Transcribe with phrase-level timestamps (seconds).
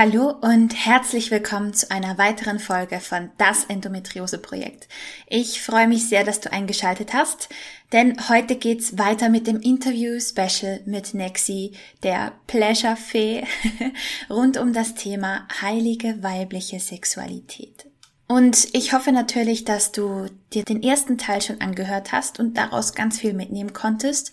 [0.00, 4.86] Hallo und herzlich willkommen zu einer weiteren Folge von Das Endometriose Projekt.
[5.26, 7.48] Ich freue mich sehr, dass du eingeschaltet hast,
[7.92, 11.72] denn heute geht's weiter mit dem Interview Special mit Nexi,
[12.04, 13.42] der Pleasure Fee,
[14.30, 17.86] rund um das Thema heilige weibliche Sexualität.
[18.28, 22.94] Und ich hoffe natürlich, dass du dir den ersten Teil schon angehört hast und daraus
[22.94, 24.30] ganz viel mitnehmen konntest.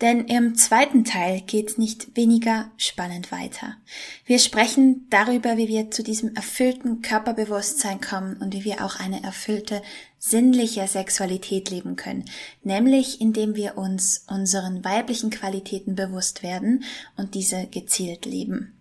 [0.00, 3.76] Denn im zweiten Teil geht nicht weniger spannend weiter.
[4.24, 9.24] Wir sprechen darüber, wie wir zu diesem erfüllten Körperbewusstsein kommen und wie wir auch eine
[9.24, 9.82] erfüllte
[10.18, 12.24] sinnliche Sexualität leben können,
[12.62, 16.84] nämlich indem wir uns unseren weiblichen Qualitäten bewusst werden
[17.16, 18.78] und diese gezielt leben.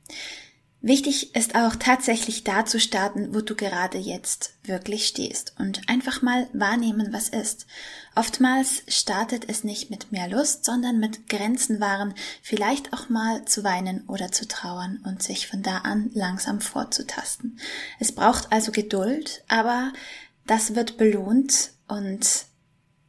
[0.81, 6.21] Wichtig ist auch tatsächlich da zu starten, wo du gerade jetzt wirklich stehst und einfach
[6.21, 7.65] mal wahrnehmen, was ist.
[8.15, 13.63] Oftmals startet es nicht mit mehr Lust, sondern mit Grenzen wahren, vielleicht auch mal zu
[13.63, 17.59] weinen oder zu trauern und sich von da an langsam vorzutasten.
[17.99, 19.91] Es braucht also Geduld, aber
[20.45, 22.45] das wird belohnt und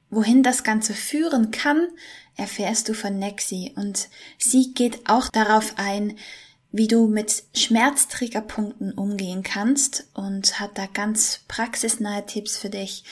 [0.08, 1.86] wohin das Ganze führen kann,
[2.34, 6.16] erfährst du von Nexi und sie geht auch darauf ein,
[6.70, 13.04] wie du mit Schmerztriggerpunkten umgehen kannst und hat da ganz praxisnahe Tipps für dich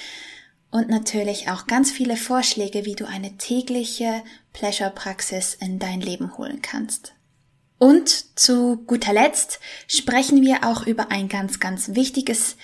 [0.70, 6.60] und natürlich auch ganz viele Vorschläge, wie du eine tägliche Pleasure-Praxis in dein Leben holen
[6.60, 7.14] kannst.
[7.78, 12.56] Und zu guter Letzt sprechen wir auch über ein ganz, ganz wichtiges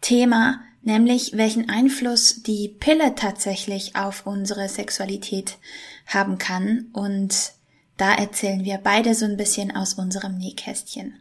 [0.00, 5.58] Thema, nämlich welchen Einfluss die Pille tatsächlich auf unsere Sexualität
[6.06, 7.52] haben kann und
[7.96, 11.14] da erzählen wir beide so ein bisschen aus unserem Nähkästchen.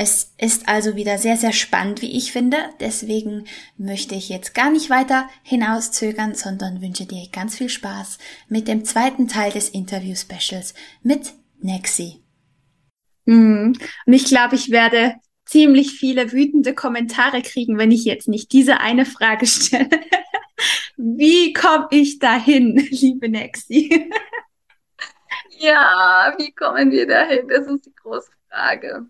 [0.00, 2.56] Es ist also wieder sehr, sehr spannend, wie ich finde.
[2.78, 8.68] Deswegen möchte ich jetzt gar nicht weiter hinauszögern, sondern wünsche dir ganz viel Spaß mit
[8.68, 12.22] dem zweiten Teil des Interview-Specials mit Nexi.
[13.24, 13.72] Mm.
[14.06, 15.16] Und ich glaube, ich werde
[15.46, 19.90] ziemlich viele wütende Kommentare kriegen, wenn ich jetzt nicht diese eine Frage stelle.
[20.96, 24.08] wie komme ich dahin, liebe Nexi?
[25.58, 27.48] Ja, wie kommen wir dahin?
[27.48, 29.06] Das ist die große Frage.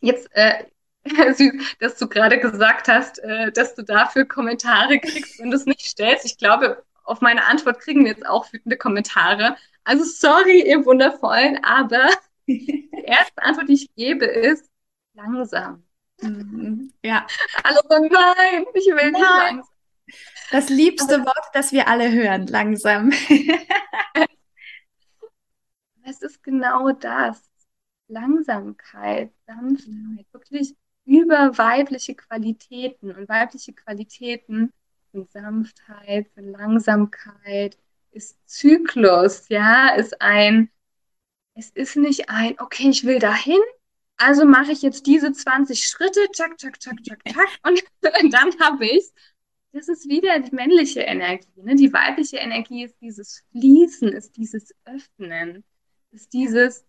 [0.00, 0.64] Jetzt, äh,
[1.04, 5.82] süß, dass du gerade gesagt hast, äh, dass du dafür Kommentare kriegst und es nicht
[5.82, 6.24] stellst.
[6.24, 9.56] Ich glaube, auf meine Antwort kriegen wir jetzt auch wütende Kommentare.
[9.84, 12.08] Also sorry, ihr Wundervollen, aber
[12.46, 14.70] die erste Antwort, die ich gebe, ist
[15.14, 15.84] langsam.
[16.20, 16.92] Mhm.
[17.04, 17.26] Ja.
[17.64, 19.68] Alle sagen, nein, ich will nicht langsam.
[20.50, 23.12] Das liebste aber, Wort, das wir alle hören, langsam.
[26.04, 27.50] es ist genau das.
[28.08, 30.24] Langsamkeit, Sanftheit, mhm.
[30.32, 30.74] wirklich
[31.04, 33.12] über weibliche Qualitäten.
[33.12, 34.72] Und weibliche Qualitäten
[35.12, 37.78] sind Sanftheit, sind Langsamkeit,
[38.10, 40.70] ist Zyklus, ja, ist ein,
[41.54, 43.60] es ist nicht ein, okay, ich will dahin,
[44.16, 47.82] also mache ich jetzt diese 20 Schritte, zack, zack, zack, zack, zack, und
[48.32, 49.10] dann habe ich
[49.72, 51.48] das ist wieder die männliche Energie.
[51.56, 51.74] Ne?
[51.74, 55.64] Die weibliche Energie ist dieses Fließen, ist dieses Öffnen
[56.12, 56.84] ist dieses,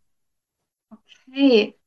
[0.89, 1.77] okay,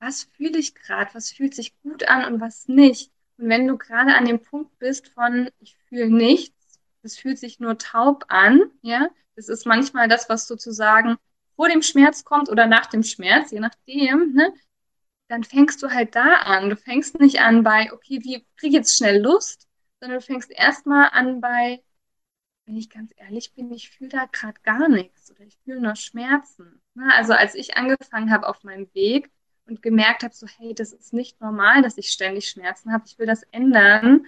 [0.00, 3.12] was fühle ich gerade, was fühlt sich gut an und was nicht.
[3.38, 7.60] Und wenn du gerade an dem Punkt bist von, ich fühle nichts, es fühlt sich
[7.60, 11.16] nur taub an, ja, das ist manchmal das, was sozusagen
[11.56, 14.52] vor dem Schmerz kommt oder nach dem Schmerz, je nachdem, ne,
[15.28, 16.70] dann fängst du halt da an.
[16.70, 19.68] Du fängst nicht an bei, okay, wie kriege ich jetzt schnell Lust,
[20.00, 21.82] sondern du fängst erstmal an bei,
[22.70, 25.96] wenn ich ganz ehrlich bin, ich fühle da gerade gar nichts oder ich fühle nur
[25.96, 26.80] Schmerzen.
[26.94, 27.10] Ne?
[27.16, 29.28] Also als ich angefangen habe auf meinem Weg
[29.66, 33.18] und gemerkt habe, so hey, das ist nicht normal, dass ich ständig Schmerzen habe, ich
[33.18, 34.24] will das ändern,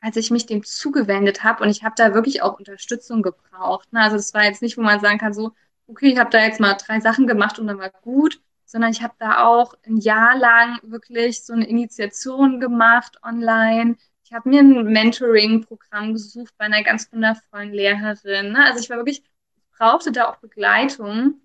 [0.00, 3.92] als ich mich dem zugewendet habe und ich habe da wirklich auch Unterstützung gebraucht.
[3.92, 4.00] Ne?
[4.00, 5.50] Also das war jetzt nicht, wo man sagen kann, so,
[5.88, 9.02] okay, ich habe da jetzt mal drei Sachen gemacht und dann war gut, sondern ich
[9.02, 13.96] habe da auch ein Jahr lang wirklich so eine Initiation gemacht online,
[14.34, 18.52] habe mir ein Mentoring-Programm gesucht bei einer ganz wundervollen Lehrerin.
[18.52, 18.64] Ne?
[18.64, 19.22] Also ich war wirklich,
[19.56, 21.40] ich brauchte da auch Begleitung,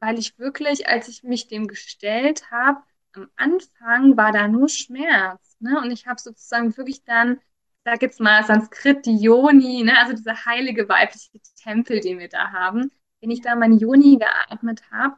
[0.00, 2.80] weil ich wirklich, als ich mich dem gestellt habe,
[3.12, 5.56] am Anfang war da nur Schmerz.
[5.60, 5.80] Ne?
[5.80, 7.40] Und ich habe sozusagen wirklich dann,
[7.84, 9.98] da gibt es mal Sanskrit, die Yoni, ne?
[9.98, 11.30] also dieser heilige weibliche
[11.62, 12.90] Tempel, den wir da haben.
[13.20, 15.16] Wenn ich da meine Yoni geatmet habe,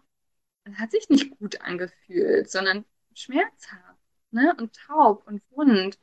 [0.64, 4.00] dann hat sich nicht gut angefühlt, sondern schmerzhaft
[4.31, 4.55] ne?
[4.59, 5.99] und taub und wund.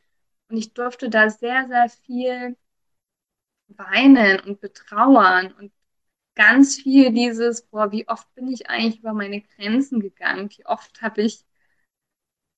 [0.53, 2.55] Und ich durfte da sehr, sehr viel
[3.69, 5.71] weinen und betrauern und
[6.35, 10.51] ganz viel dieses, boah, wie oft bin ich eigentlich über meine Grenzen gegangen?
[10.55, 11.43] Wie oft habe ich,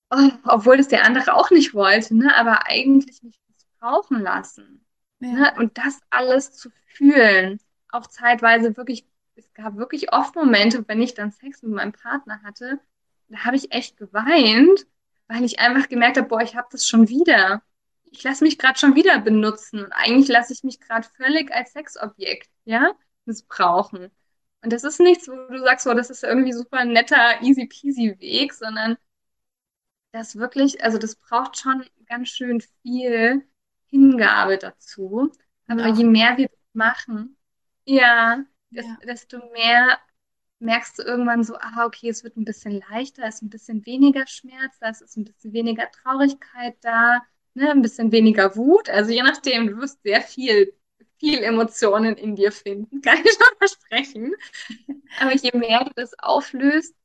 [0.09, 4.85] oh, obwohl es der andere auch nicht wollte, ne, aber eigentlich mich missbrauchen lassen.
[5.21, 5.29] Ja.
[5.29, 5.53] Ne?
[5.57, 7.61] Und das alles zu fühlen,
[7.93, 12.43] auch zeitweise wirklich, es gab wirklich oft Momente, wenn ich dann Sex mit meinem Partner
[12.43, 12.77] hatte,
[13.29, 14.85] da habe ich echt geweint,
[15.29, 17.63] weil ich einfach gemerkt habe, boah, ich habe das schon wieder.
[18.05, 21.73] Ich lasse mich gerade schon wieder benutzen und eigentlich lasse ich mich gerade völlig als
[21.73, 22.93] Sexobjekt, ja,
[23.25, 24.11] missbrauchen.
[24.61, 28.15] Und das ist nichts, wo du sagst, boah, das ist irgendwie super netter, easy peasy
[28.19, 28.97] Weg, sondern
[30.11, 33.45] das wirklich, also das braucht schon ganz schön viel
[33.87, 35.31] Hingabe dazu.
[35.67, 35.93] Aber ja.
[35.93, 37.37] je mehr wir das machen,
[37.85, 38.97] ja, ja.
[39.05, 39.99] desto mehr
[40.59, 43.85] merkst du irgendwann so, ah, okay, es wird ein bisschen leichter, es ist ein bisschen
[43.85, 47.21] weniger Schmerz, es ist ein bisschen weniger Traurigkeit da,
[47.55, 48.89] ne, ein bisschen weniger Wut.
[48.89, 50.73] Also je nachdem, du wirst sehr viel,
[51.19, 54.33] viel Emotionen in dir finden, kann ich schon versprechen.
[55.19, 56.95] Aber je mehr du das auflöst,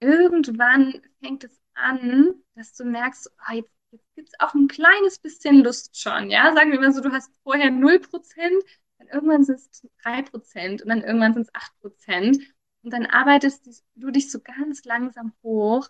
[0.00, 5.18] irgendwann fängt es an, dass du merkst, oh, jetzt, jetzt gibt es auch ein kleines
[5.18, 6.54] bisschen Lust schon, ja.
[6.54, 8.64] Sagen wir mal so, du hast vorher 0%,
[8.98, 12.38] dann irgendwann sind es 3% und dann irgendwann sind es 8%.
[12.82, 15.88] Und dann arbeitest du dich so ganz langsam hoch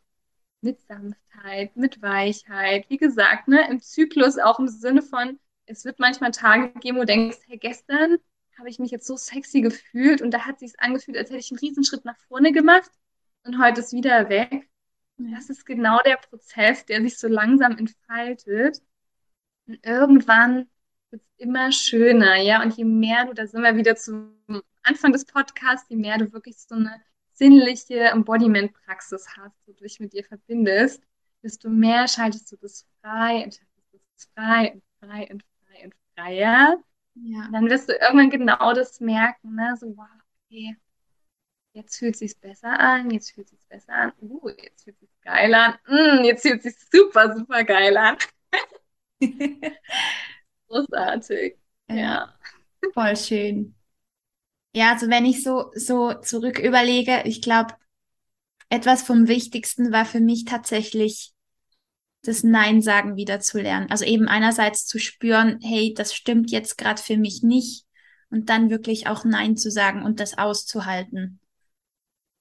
[0.60, 2.88] mit Sanftheit, mit Weichheit.
[2.90, 7.00] Wie gesagt, ne, im Zyklus auch im Sinne von, es wird manchmal Tage geben, wo
[7.02, 8.18] du denkst, hey, gestern
[8.58, 11.50] habe ich mich jetzt so sexy gefühlt und da hat sich angefühlt, als hätte ich
[11.50, 12.90] einen Riesenschritt nach vorne gemacht
[13.44, 14.68] und heute ist wieder weg.
[15.18, 18.80] Das ist genau der Prozess, der sich so langsam entfaltet.
[19.66, 20.68] Und irgendwann
[21.10, 22.62] wird es immer schöner, ja.
[22.62, 24.34] Und je mehr du, da sind wir wieder zum
[24.82, 27.02] Anfang des Podcasts, je mehr du wirklich so eine
[27.38, 31.02] sinnliche Embodiment-Praxis hast, wo du dich mit dir verbindest,
[31.42, 35.94] desto mehr schaltest du das frei, entscheidest du das frei und frei und frei und
[36.14, 36.78] freier.
[37.14, 37.46] Ja.
[37.46, 39.76] Und dann wirst du irgendwann genau das merken, ne?
[39.78, 40.06] So, wow,
[40.44, 40.76] okay,
[41.72, 44.96] jetzt fühlt es sich besser an, jetzt fühlt es sich besser an, uh, jetzt fühlt
[44.96, 48.16] es sich geil an, mm, jetzt fühlt es sich super, super geil an.
[50.68, 51.56] Großartig.
[51.88, 51.96] Ja.
[51.96, 52.38] ja.
[52.92, 53.77] Voll schön.
[54.78, 57.74] Ja, also wenn ich so, so zurück überlege, ich glaube,
[58.68, 61.32] etwas vom Wichtigsten war für mich tatsächlich
[62.22, 63.90] das Nein sagen wieder zu lernen.
[63.90, 67.86] Also eben einerseits zu spüren, hey, das stimmt jetzt gerade für mich nicht
[68.30, 71.40] und dann wirklich auch Nein zu sagen und das auszuhalten.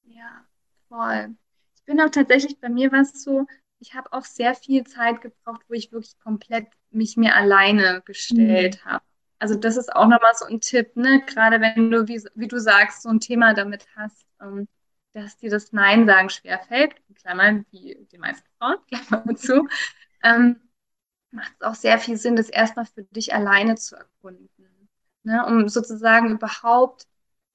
[0.03, 0.45] Ja,
[0.89, 1.35] voll.
[1.75, 3.47] Ich bin auch tatsächlich, bei mir war es so,
[3.79, 8.79] ich habe auch sehr viel Zeit gebraucht, wo ich wirklich komplett mich mir alleine gestellt
[8.85, 8.91] mhm.
[8.91, 9.03] habe.
[9.39, 11.21] Also das ist auch nochmal so ein Tipp, ne?
[11.27, 14.67] Gerade wenn du, wie, wie du sagst, so ein Thema damit hast, ähm,
[15.13, 19.67] dass dir das Nein sagen schwerfällt, in Klammern, wie die meisten Frauen, Klammern zu,
[20.23, 20.59] ähm,
[21.31, 24.49] macht es auch sehr viel Sinn, das erstmal für dich alleine zu erkunden.
[25.23, 25.45] Ne?
[25.45, 27.07] Um sozusagen überhaupt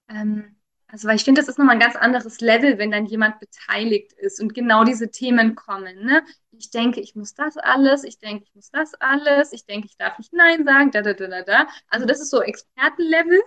[0.08, 0.56] ähm,
[0.92, 4.12] also, weil ich finde, das ist nochmal ein ganz anderes Level, wenn dann jemand beteiligt
[4.12, 6.04] ist und genau diese Themen kommen.
[6.04, 6.22] Ne?
[6.50, 9.96] Ich denke, ich muss das alles, ich denke, ich muss das alles, ich denke, ich
[9.96, 11.68] darf nicht Nein sagen, da, da, da, da, da.
[11.88, 13.40] Also, das ist so Expertenlevel.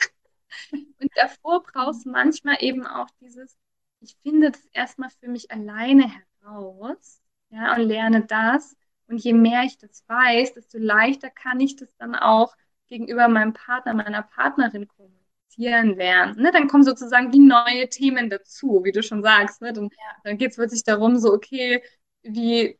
[0.71, 3.55] Und davor brauchst du manchmal eben auch dieses,
[3.99, 6.11] ich finde das erstmal für mich alleine
[6.41, 8.75] heraus, ja, und lerne das.
[9.07, 12.55] Und je mehr ich das weiß, desto leichter kann ich das dann auch
[12.87, 15.14] gegenüber meinem Partner, meiner Partnerin kommunizieren
[15.55, 16.41] kommunizieren lernen.
[16.41, 16.51] Ne?
[16.51, 19.61] Dann kommen sozusagen die neue Themen dazu, wie du schon sagst.
[19.61, 19.73] Ne?
[19.73, 20.15] Dann, ja.
[20.23, 21.81] dann geht es wirklich darum, so, okay,
[22.23, 22.79] wie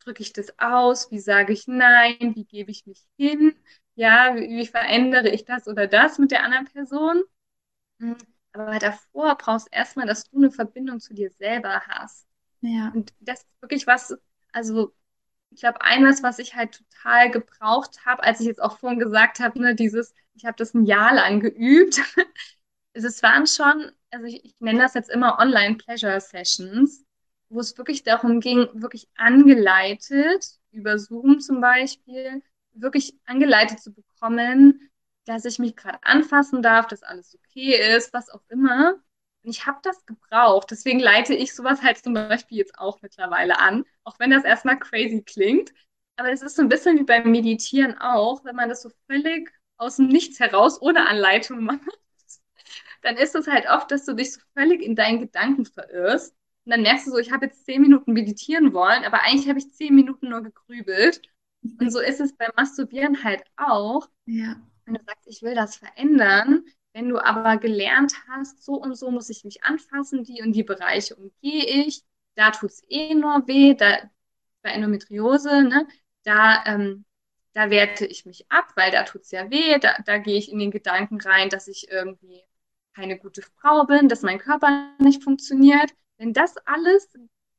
[0.00, 1.10] drücke ich das aus?
[1.10, 2.32] Wie sage ich Nein?
[2.34, 3.54] Wie gebe ich mich hin?
[3.94, 7.22] Ja, wie, wie verändere ich das oder das mit der anderen Person?
[8.00, 8.16] Hm,
[8.52, 12.26] aber davor brauchst du erstmal, dass du eine Verbindung zu dir selber hast.
[12.62, 12.92] Ja.
[12.94, 14.16] Und das ist wirklich was,
[14.52, 14.94] also
[15.50, 19.40] ich glaube, eines, was ich halt total gebraucht habe, als ich jetzt auch vorhin gesagt
[19.40, 22.00] habe, ne, dieses, ich habe das ein Jahr lang geübt.
[22.94, 27.04] es waren schon, also ich, ich nenne das jetzt immer Online-Pleasure-Sessions,
[27.50, 32.42] wo es wirklich darum ging, wirklich angeleitet, über Zoom zum Beispiel,
[32.72, 34.90] wirklich angeleitet zu bekommen,
[35.26, 38.94] dass ich mich gerade anfassen darf, dass alles okay ist, was auch immer.
[39.42, 40.70] Und ich habe das gebraucht.
[40.70, 44.78] Deswegen leite ich sowas halt zum Beispiel jetzt auch mittlerweile an, auch wenn das erstmal
[44.78, 45.70] crazy klingt.
[46.16, 49.50] Aber es ist so ein bisschen wie beim Meditieren auch, wenn man das so völlig
[49.80, 51.80] aus dem Nichts heraus ohne Anleitung macht,
[53.02, 56.34] dann ist es halt oft, dass du dich so völlig in deinen Gedanken verirrst.
[56.64, 59.58] Und dann merkst du so, ich habe jetzt zehn Minuten meditieren wollen, aber eigentlich habe
[59.58, 61.22] ich zehn Minuten nur gegrübelt.
[61.62, 64.08] Und so ist es beim Masturbieren halt auch.
[64.26, 64.56] Ja.
[64.84, 69.10] Wenn du sagst, ich will das verändern, wenn du aber gelernt hast, so und so
[69.10, 72.02] muss ich mich anfassen, die und die Bereiche umgehe ich,
[72.34, 74.10] da tut es eh nur weh, da
[74.62, 75.86] bei Endometriose, ne,
[76.24, 77.04] da ähm,
[77.52, 80.58] da werte ich mich ab, weil da tut's ja weh, da, da gehe ich in
[80.58, 82.42] den Gedanken rein, dass ich irgendwie
[82.94, 85.92] keine gute Frau bin, dass mein Körper nicht funktioniert.
[86.16, 87.12] Wenn das alles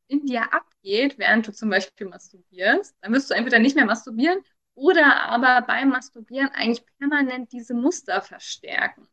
[0.07, 4.39] in dir abgeht, während du zum Beispiel masturbierst, dann wirst du entweder nicht mehr masturbieren
[4.75, 9.07] oder aber beim Masturbieren eigentlich permanent diese Muster verstärken.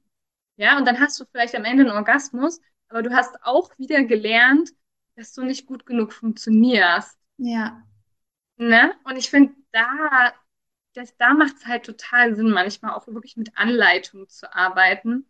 [0.57, 4.03] Ja, und dann hast du vielleicht am Ende einen Orgasmus, aber du hast auch wieder
[4.05, 4.71] gelernt,
[5.15, 7.19] dass du nicht gut genug funktionierst.
[7.37, 7.83] Ja.
[8.57, 8.93] Ne?
[9.05, 10.33] Und ich finde, da,
[10.99, 15.27] das, da macht es halt total Sinn, manchmal auch wirklich mit Anleitung zu arbeiten.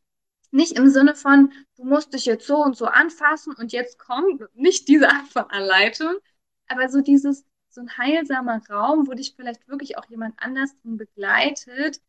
[0.51, 4.43] Nicht im Sinne von, du musst dich jetzt so und so anfassen und jetzt kommt
[4.55, 6.15] nicht diese Art von Anleitung,
[6.69, 10.97] aber so dieses, so ein heilsamer Raum, wo dich vielleicht wirklich auch jemand anders drin
[10.97, 12.01] begleitet,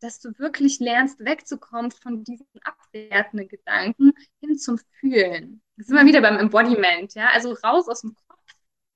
[0.00, 5.62] dass du wirklich lernst, wegzukommen von diesen abwertenden Gedanken hin zum Fühlen.
[5.76, 7.30] Das ist immer wieder beim Embodiment, ja.
[7.32, 8.40] Also raus aus dem Kopf.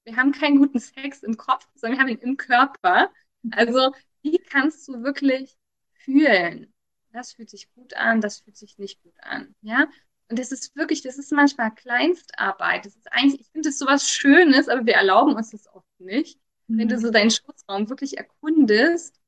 [0.04, 3.10] Wir haben keinen guten Sex im Kopf, sondern wir haben ihn im Körper.
[3.52, 5.56] Also, wie kannst du wirklich
[5.92, 6.72] fühlen?
[7.12, 9.86] Das fühlt sich gut an, das fühlt sich nicht gut an, ja.
[10.28, 12.86] Und das ist wirklich, das ist manchmal Kleinstarbeit.
[12.86, 15.86] Das ist eigentlich, ich finde das so was Schönes, aber wir erlauben uns das oft
[15.98, 16.40] nicht.
[16.66, 16.78] Mhm.
[16.78, 19.20] Wenn du so deinen Schutzraum wirklich erkundest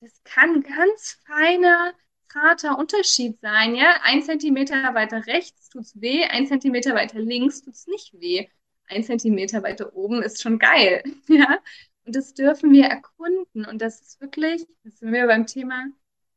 [0.00, 1.94] das kann ganz feiner,
[2.28, 4.00] zarter Unterschied sein, ja.
[4.02, 8.46] Ein Zentimeter weiter rechts tut's weh, ein Zentimeter weiter links tut's nicht weh.
[8.88, 11.58] Ein Zentimeter weiter oben ist schon geil, ja.
[12.06, 13.66] Und das dürfen wir erkunden.
[13.66, 15.86] Und das ist wirklich, das sind wir beim Thema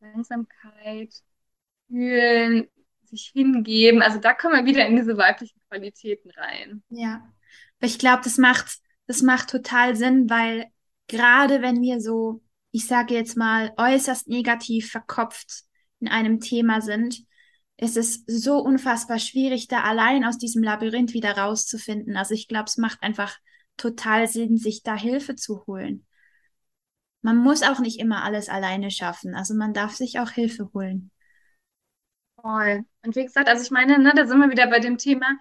[0.01, 1.13] Langsamkeit,
[1.87, 2.67] fühlen,
[3.03, 4.01] sich hingeben.
[4.01, 6.83] Also da kommen wir wieder in diese weiblichen Qualitäten rein.
[6.89, 7.31] Ja.
[7.81, 10.65] Ich glaube, das macht, das macht total Sinn, weil
[11.07, 15.63] gerade wenn wir so ich sage jetzt mal, äußerst negativ verkopft
[15.99, 17.23] in einem Thema sind,
[17.77, 22.17] ist es so unfassbar schwierig, da allein aus diesem Labyrinth wieder rauszufinden.
[22.17, 23.37] Also ich glaube, es macht einfach
[23.79, 26.05] total Sinn, sich da Hilfe zu holen.
[27.21, 29.35] Man muss auch nicht immer alles alleine schaffen.
[29.35, 31.11] Also man darf sich auch Hilfe holen.
[32.41, 32.85] Voll.
[33.03, 35.37] Und wie gesagt, also ich meine, ne, da sind wir wieder bei dem Thema,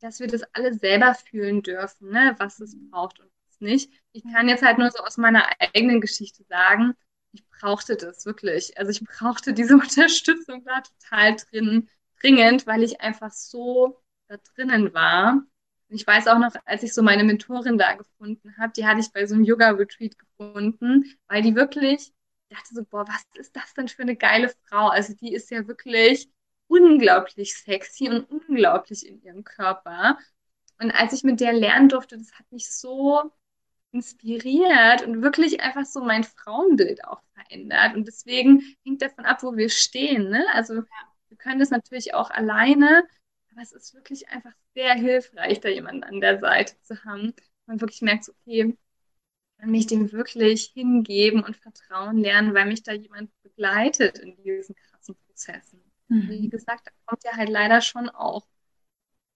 [0.00, 3.18] dass wir das alle selber fühlen dürfen, ne, was es braucht.
[3.20, 3.30] Und
[3.60, 3.90] nicht.
[4.12, 6.94] Ich kann jetzt halt nur so aus meiner eigenen Geschichte sagen,
[7.32, 8.78] ich brauchte das wirklich.
[8.78, 11.88] Also ich brauchte diese Unterstützung da total drin,
[12.20, 15.42] dringend, weil ich einfach so da drinnen war.
[15.90, 19.12] Ich weiß auch noch, als ich so meine Mentorin da gefunden habe, die hatte ich
[19.12, 22.12] bei so einem Yoga-Retreat gefunden, weil die wirklich,
[22.50, 24.88] ich dachte so, boah, was ist das denn für eine geile Frau?
[24.88, 26.28] Also die ist ja wirklich
[26.66, 30.18] unglaublich sexy und unglaublich in ihrem Körper.
[30.78, 33.32] Und als ich mit der lernen durfte, das hat mich so
[33.92, 37.96] inspiriert und wirklich einfach so mein Frauenbild auch verändert.
[37.96, 40.28] Und deswegen hängt davon ab, wo wir stehen.
[40.28, 40.44] Ne?
[40.52, 40.74] Also
[41.28, 43.04] wir können das natürlich auch alleine,
[43.58, 47.34] aber es ist wirklich einfach sehr hilfreich, da jemanden an der Seite zu haben.
[47.66, 48.76] Man wirklich merkt, okay,
[49.58, 54.76] kann mich dem wirklich hingeben und Vertrauen lernen, weil mich da jemand begleitet in diesen
[54.76, 55.82] krassen Prozessen.
[56.06, 56.28] Mhm.
[56.28, 58.46] Wie gesagt, da kommt ja halt leider schon auch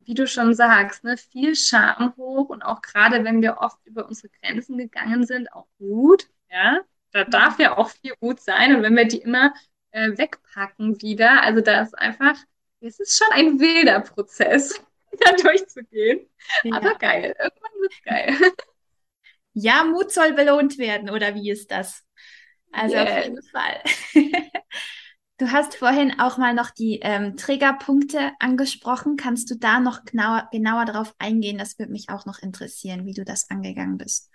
[0.04, 4.08] wie du schon sagst, ne, viel Scham hoch und auch gerade wenn wir oft über
[4.08, 6.80] unsere Grenzen gegangen sind, auch gut, ja,
[7.12, 9.54] da darf ja auch viel gut sein und wenn wir die immer
[9.92, 12.34] äh, wegpacken wieder, also da ist einfach,
[12.82, 14.80] es ist schon ein wilder Prozess,
[15.20, 16.28] da durchzugehen,
[16.64, 16.76] ja.
[16.76, 18.36] aber geil, irgendwann wird's geil.
[19.54, 22.06] Ja, Mut soll belohnt werden, oder wie ist das?
[22.70, 23.10] Also yes.
[23.10, 23.82] auf jeden Fall.
[25.38, 29.16] Du hast vorhin auch mal noch die ähm, Triggerpunkte angesprochen.
[29.16, 31.58] Kannst du da noch genauer, genauer darauf eingehen?
[31.58, 34.30] Das würde mich auch noch interessieren, wie du das angegangen bist.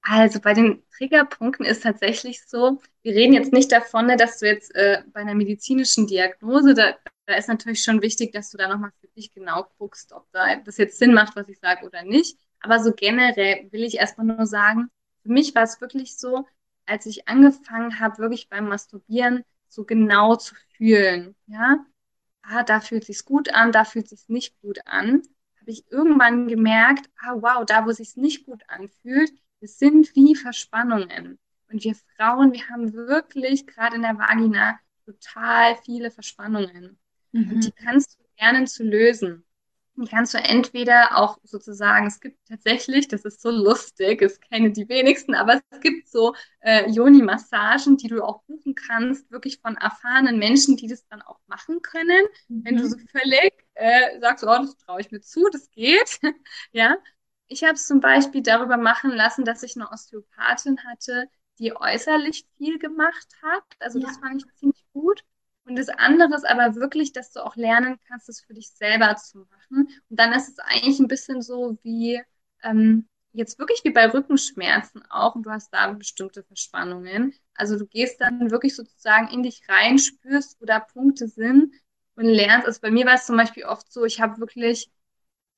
[0.00, 4.46] Also bei den Triggerpunkten ist tatsächlich so, wir reden jetzt nicht davon, ne, dass du
[4.46, 6.94] jetzt äh, bei einer medizinischen Diagnose, da,
[7.30, 10.56] da ist natürlich schon wichtig, dass du da nochmal für dich genau guckst, ob da
[10.56, 12.38] das jetzt Sinn macht, was ich sage oder nicht.
[12.60, 14.90] Aber so generell will ich erstmal nur sagen,
[15.22, 16.46] für mich war es wirklich so,
[16.86, 21.36] als ich angefangen habe, wirklich beim Masturbieren so genau zu fühlen.
[21.46, 21.84] Ja,
[22.42, 25.22] ah, da fühlt sich's gut an, da fühlt sich's nicht gut an.
[25.60, 30.34] Habe ich irgendwann gemerkt, ah wow, da wo sich's nicht gut anfühlt, es sind wie
[30.34, 31.38] Verspannungen.
[31.70, 36.98] Und wir Frauen, wir haben wirklich gerade in der Vagina total viele Verspannungen.
[37.32, 37.52] Mhm.
[37.52, 39.44] Und die kannst du lernen zu lösen.
[39.96, 44.72] Die kannst du entweder auch sozusagen, es gibt tatsächlich, das ist so lustig, es kennen
[44.72, 49.76] die wenigsten, aber es gibt so äh, Yoni-Massagen, die du auch buchen kannst, wirklich von
[49.76, 52.24] erfahrenen Menschen, die das dann auch machen können.
[52.48, 52.64] Mhm.
[52.64, 56.20] Wenn du so völlig äh, sagst, oh, das traue ich mir zu, das geht.
[56.72, 56.96] ja.
[57.48, 62.46] Ich habe es zum Beispiel darüber machen lassen, dass ich eine Osteopathin hatte, die äußerlich
[62.56, 63.64] viel gemacht hat.
[63.80, 64.06] Also ja.
[64.06, 65.24] das fand ich ziemlich gut.
[65.70, 69.14] Und das andere ist aber wirklich, dass du auch lernen kannst, es für dich selber
[69.14, 69.88] zu machen.
[70.08, 72.20] Und dann ist es eigentlich ein bisschen so wie,
[72.64, 77.34] ähm, jetzt wirklich wie bei Rückenschmerzen auch und du hast da bestimmte Verspannungen.
[77.54, 81.72] Also du gehst dann wirklich sozusagen in dich rein, spürst, wo da Punkte sind
[82.16, 82.66] und lernst.
[82.66, 84.90] Also bei mir war es zum Beispiel oft so, ich habe wirklich,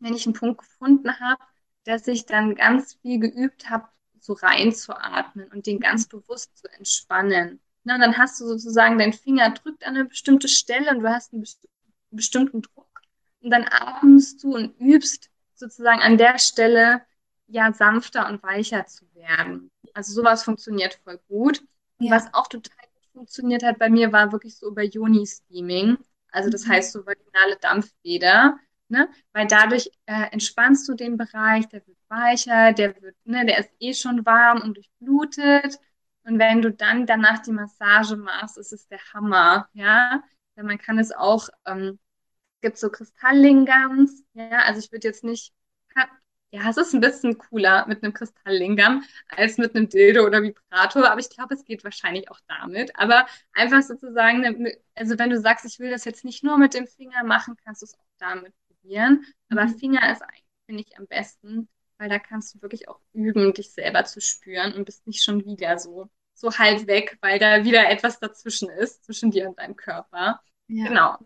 [0.01, 1.43] wenn ich einen Punkt gefunden habe,
[1.85, 3.89] dass ich dann ganz viel geübt habe,
[4.21, 7.61] so reinzuatmen und den ganz bewusst zu entspannen.
[7.85, 11.09] Na, und dann hast du sozusagen, dein Finger drückt an eine bestimmte Stelle und du
[11.09, 11.45] hast einen
[12.11, 13.01] bestimmten Druck.
[13.41, 17.03] Und dann atmest du und übst sozusagen an der Stelle
[17.49, 19.71] ja sanfter und weicher zu werden.
[19.95, 21.63] Also sowas funktioniert voll gut.
[21.99, 22.11] Ja.
[22.11, 25.99] was auch total gut funktioniert hat bei mir, war wirklich so über Yoni-Steaming.
[26.33, 26.73] Also das mhm.
[26.73, 28.59] heißt so vaginale Dampfbäder.
[28.89, 29.09] Ne?
[29.33, 33.71] Weil dadurch äh, entspannst du den Bereich, der wird weicher, der wird, ne, der ist
[33.81, 35.79] eh schon warm und durchblutet.
[36.25, 40.23] Und wenn du dann danach die Massage machst, ist es der Hammer, ja.
[40.57, 41.99] ja man kann es auch, ähm,
[42.61, 45.53] gibt so Kristalllingams, ja, also ich würde jetzt nicht,
[46.55, 51.11] ja, es ist ein bisschen cooler mit einem Kristalllingam als mit einem Dildo oder Vibrator,
[51.11, 52.95] aber ich glaube, es geht wahrscheinlich auch damit.
[52.99, 56.87] Aber einfach sozusagen, also wenn du sagst, ich will das jetzt nicht nur mit dem
[56.87, 59.25] Finger machen, kannst du es auch damit probieren.
[59.49, 59.79] Aber mhm.
[59.79, 61.69] Finger ist eigentlich, finde ich, am besten,
[61.99, 65.45] weil da kannst du wirklich auch üben, dich selber zu spüren und bist nicht schon
[65.45, 69.77] wieder so, so halb weg, weil da wieder etwas dazwischen ist, zwischen dir und deinem
[69.77, 70.41] Körper.
[70.69, 70.89] Ja.
[70.89, 71.19] Genau.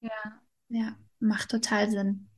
[0.00, 0.40] Ja.
[0.68, 2.28] Ja, macht total Sinn.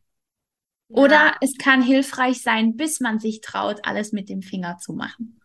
[0.88, 0.96] Ja.
[0.96, 5.40] Oder es kann hilfreich sein, bis man sich traut, alles mit dem Finger zu machen.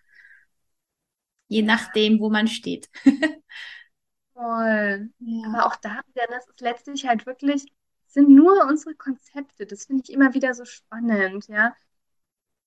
[1.48, 1.65] Je ja.
[1.65, 2.89] nachdem, wo man steht.
[4.34, 5.10] Voll.
[5.20, 5.48] Ja.
[5.48, 7.65] Aber auch da wieder, das ist letztlich halt wirklich
[8.13, 9.65] sind nur unsere Konzepte.
[9.65, 11.75] Das finde ich immer wieder so spannend, ja.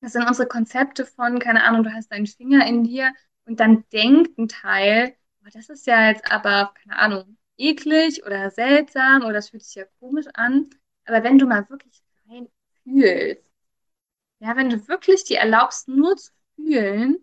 [0.00, 3.12] Das sind unsere Konzepte von, keine Ahnung, du hast deinen Finger in dir
[3.45, 8.50] und dann denkt ein Teil, oh, das ist ja jetzt aber, keine Ahnung, eklig oder
[8.50, 10.69] seltsam oder das fühlt sich ja komisch an.
[11.07, 12.49] Aber wenn du mal wirklich rein
[12.85, 13.43] fühlst,
[14.41, 17.17] ja, wenn du wirklich dir erlaubst, nur zu fühlen,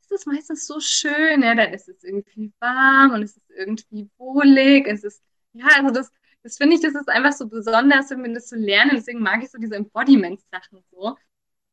[0.00, 4.10] ist es meistens so schön, ja, dann ist es irgendwie warm und es ist irgendwie
[4.18, 5.22] wohlig, es ist,
[5.52, 8.56] ja, also das, das finde ich, das ist einfach so besonders, wenn wir das so
[8.56, 8.92] lernen.
[8.94, 11.16] Deswegen mag ich so diese Embodiment-Sachen so.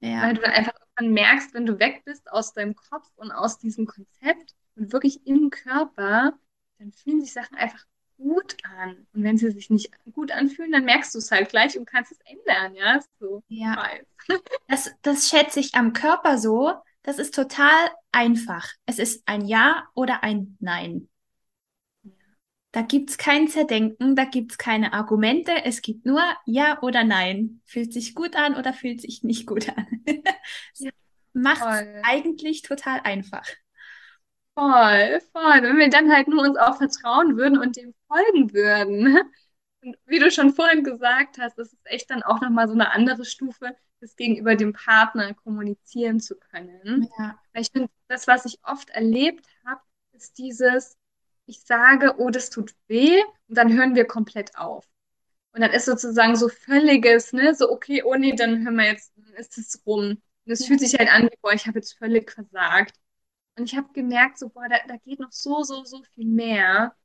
[0.02, 0.24] Ja.
[0.24, 3.86] Weil du dann einfach merkst, wenn du weg bist aus deinem Kopf und aus diesem
[3.86, 6.34] Konzept und wirklich im Körper,
[6.80, 7.86] dann fühlen sich Sachen einfach
[8.18, 9.08] gut an.
[9.14, 12.12] Und wenn sie sich nicht gut anfühlen, dann merkst du es halt gleich und kannst
[12.12, 13.00] es ändern, ja.
[13.20, 13.88] So, ja.
[14.68, 16.74] Das, das schätze ich am Körper so.
[17.04, 18.68] Das ist total einfach.
[18.86, 21.08] Es ist ein Ja oder ein Nein.
[22.76, 27.62] Da gibt's kein Zerdenken, da gibt's keine Argumente, es gibt nur Ja oder Nein.
[27.64, 29.88] Fühlt sich gut an oder fühlt sich nicht gut an.
[30.76, 30.92] ja,
[31.32, 31.64] Macht
[32.04, 33.48] eigentlich total einfach.
[34.56, 35.64] Voll, voll.
[35.64, 39.20] Wenn wir dann halt nur uns auch vertrauen würden und dem folgen würden.
[39.82, 42.92] Und wie du schon vorhin gesagt hast, das ist echt dann auch nochmal so eine
[42.92, 47.08] andere Stufe, das gegenüber dem Partner kommunizieren zu können.
[47.18, 47.40] Ja.
[47.54, 49.80] Weil ich finde, das, was ich oft erlebt habe,
[50.12, 50.98] ist dieses,
[51.46, 54.88] ich sage, oh, das tut weh, und dann hören wir komplett auf.
[55.54, 59.14] Und dann ist sozusagen so völliges, ne, so, okay, oh nee, dann hören wir jetzt,
[59.18, 60.22] dann ist es rum.
[60.46, 62.96] Und es fühlt sich halt an, wie, boah, ich habe jetzt völlig versagt.
[63.58, 66.96] Und ich habe gemerkt, so, boah, da, da geht noch so, so, so viel mehr.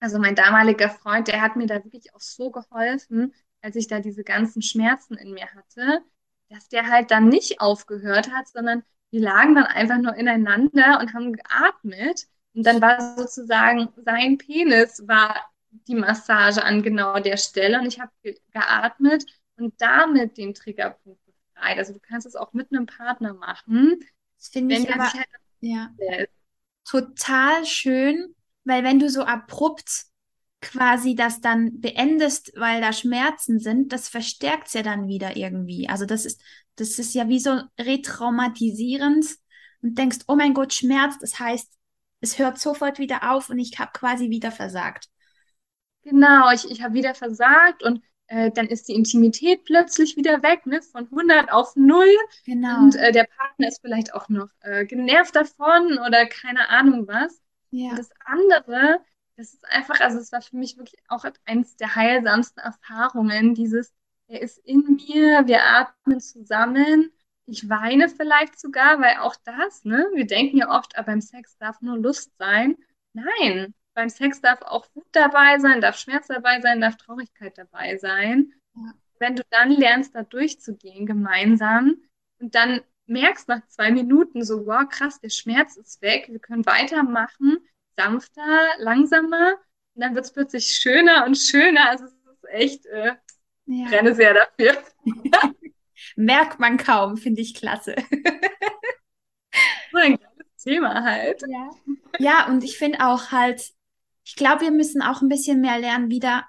[0.00, 4.00] Also mein damaliger Freund, der hat mir da wirklich auch so geholfen, als ich da
[4.00, 6.02] diese ganzen Schmerzen in mir hatte,
[6.50, 11.14] dass der halt dann nicht aufgehört hat, sondern wir lagen dann einfach nur ineinander und
[11.14, 15.36] haben geatmet und dann war sozusagen sein Penis war
[15.88, 18.12] die Massage an genau der Stelle und ich habe
[18.52, 19.24] geatmet
[19.56, 21.78] und damit den Triggerpunkt befreit.
[21.78, 23.98] Also du kannst es auch mit einem Partner machen.
[24.38, 25.26] Das finde ich aber halt
[25.60, 25.90] ja,
[26.84, 30.06] total schön, weil wenn du so abrupt
[30.60, 35.88] quasi das dann beendest, weil da Schmerzen sind, das verstärkt es ja dann wieder irgendwie.
[35.88, 36.40] Also das ist,
[36.76, 39.26] das ist ja wie so retraumatisierend
[39.82, 41.70] und denkst, oh mein Gott, Schmerz, das heißt,
[42.24, 45.08] es hört sofort wieder auf und ich habe quasi wieder versagt.
[46.02, 50.66] Genau, ich, ich habe wieder versagt und äh, dann ist die Intimität plötzlich wieder weg,
[50.66, 50.80] ne?
[50.82, 52.06] von 100 auf 0.
[52.44, 52.78] Genau.
[52.80, 57.40] Und äh, der Partner ist vielleicht auch noch äh, genervt davon oder keine Ahnung was.
[57.70, 57.90] Ja.
[57.90, 59.00] Und das andere,
[59.36, 63.92] das ist einfach, also es war für mich wirklich auch eines der heilsamsten Erfahrungen, dieses,
[64.26, 67.12] er ist in mir, wir atmen zusammen
[67.46, 71.56] ich weine vielleicht sogar, weil auch das, ne, wir denken ja oft, aber beim Sex
[71.58, 72.76] darf nur Lust sein.
[73.12, 77.96] Nein, beim Sex darf auch Wut dabei sein, darf Schmerz dabei sein, darf Traurigkeit dabei
[77.98, 78.52] sein.
[78.74, 78.94] Ja.
[79.18, 81.96] Wenn du dann lernst, da durchzugehen gemeinsam
[82.40, 86.66] und dann merkst nach zwei Minuten so, wow, krass, der Schmerz ist weg, wir können
[86.66, 87.58] weitermachen,
[87.96, 89.52] sanfter, langsamer
[89.94, 91.90] und dann wird es plötzlich schöner und schöner.
[91.90, 93.12] Also es ist echt, äh,
[93.66, 93.86] ja.
[93.86, 94.82] ich renne sehr dafür.
[96.16, 97.94] Merkt man kaum, finde ich klasse.
[99.92, 101.42] so ein geiles Thema halt.
[101.48, 101.70] Ja,
[102.18, 103.72] ja und ich finde auch halt,
[104.24, 106.46] ich glaube, wir müssen auch ein bisschen mehr lernen, wieder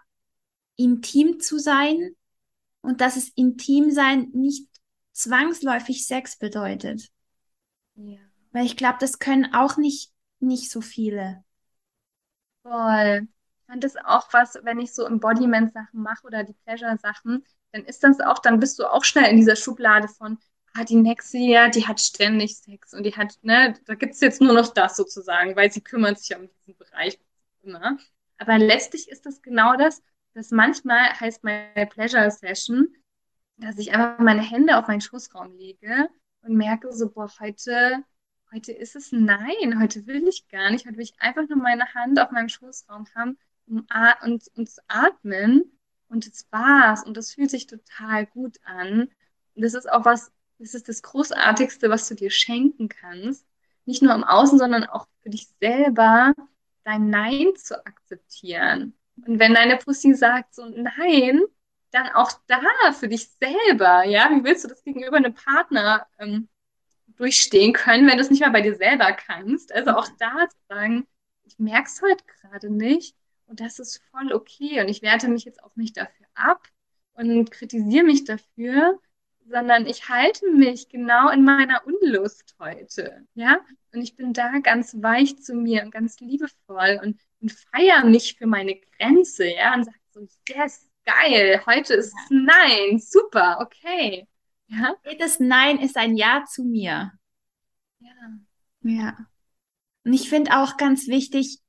[0.76, 2.16] intim zu sein
[2.82, 4.68] und dass es intim sein nicht
[5.12, 7.10] zwangsläufig Sex bedeutet.
[7.96, 8.20] Ja.
[8.52, 11.44] Weil ich glaube, das können auch nicht, nicht so viele.
[12.64, 13.28] Voll.
[13.60, 17.44] Ich fand das auch was, wenn ich so Embodiment-Sachen mache oder die Pleasure-Sachen,
[17.76, 20.38] dann ist das auch, dann bist du auch schnell in dieser Schublade von,
[20.74, 24.40] ah, die Nexia, die hat ständig Sex und die hat, ne, da gibt es jetzt
[24.40, 27.20] nur noch das sozusagen, weil sie kümmert sich ja um diesen Bereich
[27.64, 27.98] immer.
[28.38, 30.02] Aber letztlich ist das genau das,
[30.34, 32.88] dass manchmal heißt meine Pleasure Session,
[33.58, 36.08] dass ich einfach meine Hände auf meinen Schoßraum lege
[36.44, 38.04] und merke so, boah, heute,
[38.54, 41.94] heute ist es nein, heute will ich gar nicht, heute will ich einfach nur meine
[41.94, 43.86] Hand auf meinem Schoßraum haben um,
[44.24, 45.76] und, und zu atmen
[46.10, 47.04] und das war's.
[47.04, 49.10] Und das fühlt sich total gut an.
[49.56, 53.46] Und das ist auch was, das ist das Großartigste, was du dir schenken kannst,
[53.86, 56.34] nicht nur im Außen, sondern auch für dich selber,
[56.84, 58.94] dein Nein zu akzeptieren.
[59.26, 61.42] Und wenn deine Pussy sagt so Nein,
[61.92, 66.50] dann auch da für dich selber, ja, wie willst du das gegenüber einem Partner ähm,
[67.16, 69.74] durchstehen können, wenn du es nicht mal bei dir selber kannst?
[69.74, 71.08] Also auch da zu sagen,
[71.44, 73.16] ich merke es heute gerade nicht
[73.48, 76.68] und das ist voll okay und ich werte mich jetzt auch nicht dafür ab
[77.14, 79.00] und kritisiere mich dafür,
[79.48, 83.60] sondern ich halte mich genau in meiner Unlust heute, ja,
[83.94, 88.36] und ich bin da ganz weich zu mir und ganz liebevoll und, und feiere mich
[88.38, 92.38] für meine Grenze, ja, und sage so, yes, geil, heute ist ja.
[92.38, 94.28] Nein, super, okay.
[94.68, 94.96] Ja?
[95.06, 97.12] Jedes Nein ist ein Ja zu mir.
[98.00, 98.10] Ja.
[98.82, 99.18] Ja.
[100.04, 101.60] Und ich finde auch ganz wichtig,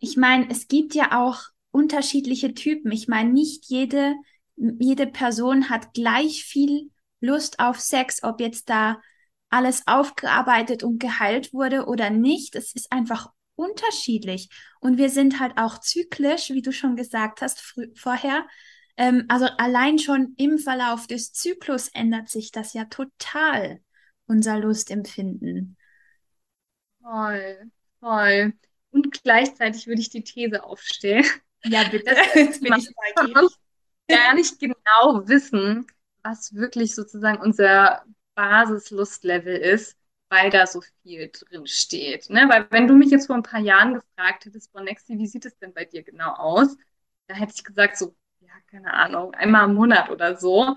[0.00, 2.90] ich meine, es gibt ja auch unterschiedliche Typen.
[2.90, 4.14] Ich meine, nicht jede,
[4.56, 9.00] jede Person hat gleich viel Lust auf Sex, ob jetzt da
[9.50, 12.56] alles aufgearbeitet und geheilt wurde oder nicht.
[12.56, 14.48] Es ist einfach unterschiedlich.
[14.80, 17.60] Und wir sind halt auch zyklisch, wie du schon gesagt hast
[17.94, 18.46] vorher.
[18.96, 23.80] Ähm, also allein schon im Verlauf des Zyklus ändert sich das ja total,
[24.26, 25.76] unser Lustempfinden.
[27.02, 28.52] Voll, voll.
[28.90, 31.24] Und gleichzeitig würde ich die These aufstellen.
[31.64, 32.16] Ja, bitte.
[32.34, 32.88] Jetzt bin ich
[34.08, 35.86] gar nicht genau wissen,
[36.22, 39.96] was wirklich sozusagen unser Basislustlevel ist,
[40.28, 42.30] weil da so viel drin steht.
[42.30, 42.48] Ne?
[42.48, 45.56] Weil wenn du mich jetzt vor ein paar Jahren gefragt hättest, Bonexi, wie sieht es
[45.58, 46.76] denn bei dir genau aus?
[47.26, 50.76] Da hätte ich gesagt, so, ja, keine Ahnung, einmal im Monat oder so.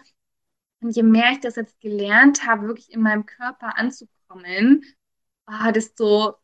[0.82, 4.84] Und je mehr ich das jetzt gelernt habe, wirklich in meinem Körper anzukommen,
[5.47, 6.36] oh, desto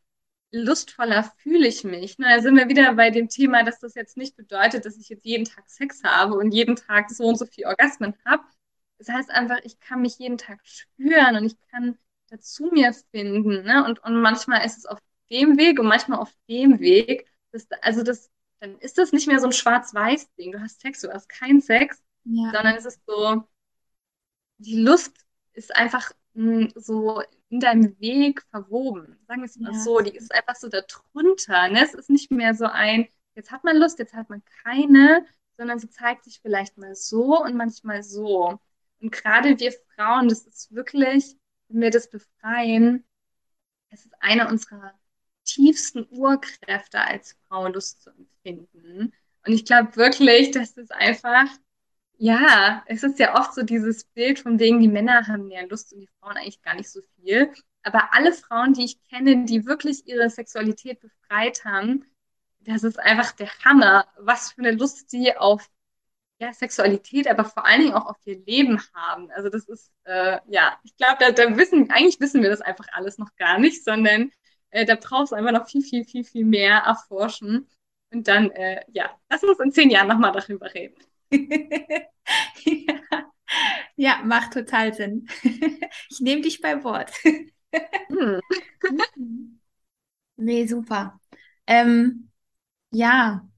[0.51, 2.17] lustvoller fühle ich mich.
[2.17, 2.27] Ne?
[2.35, 5.25] Da sind wir wieder bei dem Thema, dass das jetzt nicht bedeutet, dass ich jetzt
[5.25, 8.43] jeden Tag Sex habe und jeden Tag so und so viel Orgasmen habe,
[8.99, 11.97] das heißt einfach, ich kann mich jeden Tag spüren und ich kann
[12.29, 13.63] dazu mir finden.
[13.63, 13.83] Ne?
[13.85, 14.99] Und, und manchmal ist es auf
[15.31, 17.25] dem Weg und manchmal auf dem Weg.
[17.51, 20.51] Das, also das, dann ist das nicht mehr so ein Schwarz-Weiß-Ding.
[20.51, 22.51] Du hast Sex, du hast keinen Sex, ja.
[22.51, 23.43] sondern es ist so,
[24.57, 25.15] die Lust
[25.53, 29.17] ist einfach mh, hm, so in deinem Weg verwoben.
[29.27, 29.79] Sagen wir es mal ja.
[29.79, 31.67] so, die ist einfach so darunter.
[31.69, 31.83] Ne?
[31.83, 35.25] Es ist nicht mehr so ein, jetzt hat man Lust, jetzt hat man keine,
[35.57, 38.59] sondern sie zeigt sich vielleicht mal so und manchmal so.
[39.01, 41.35] Und gerade wir Frauen, das ist wirklich,
[41.67, 43.03] wenn wir das befreien,
[43.89, 44.93] es ist eine unserer
[45.43, 49.13] tiefsten Urkräfte als Frau, Lust zu empfinden.
[49.45, 51.47] Und ich glaube wirklich, dass es einfach,
[52.19, 55.93] ja, es ist ja oft so dieses Bild von wegen, die Männer haben mehr Lust
[55.93, 57.53] und die Frauen eigentlich gar nicht so viel.
[57.81, 62.05] Aber alle Frauen, die ich kenne, die wirklich ihre Sexualität befreit haben,
[62.59, 65.69] das ist einfach der Hammer, was für eine Lust sie auf
[66.39, 69.31] ja, Sexualität, aber vor allen Dingen auch auf ihr Leben haben.
[69.31, 72.87] Also das ist, äh, ja, ich glaube, da, da wissen, eigentlich wissen wir das einfach
[72.91, 74.29] alles noch gar nicht, sondern
[74.71, 77.69] äh, da brauchst du einfach noch viel, viel, viel, viel mehr erforschen.
[78.11, 81.01] Und dann, äh, ja, lass uns in zehn Jahren nochmal darüber reden.
[81.31, 81.39] Ja.
[83.95, 85.27] ja, macht total Sinn.
[86.09, 87.11] ich nehme dich bei Wort.
[88.09, 88.39] hm.
[90.37, 91.19] nee, super.
[91.67, 92.29] Ähm,
[92.91, 93.49] ja,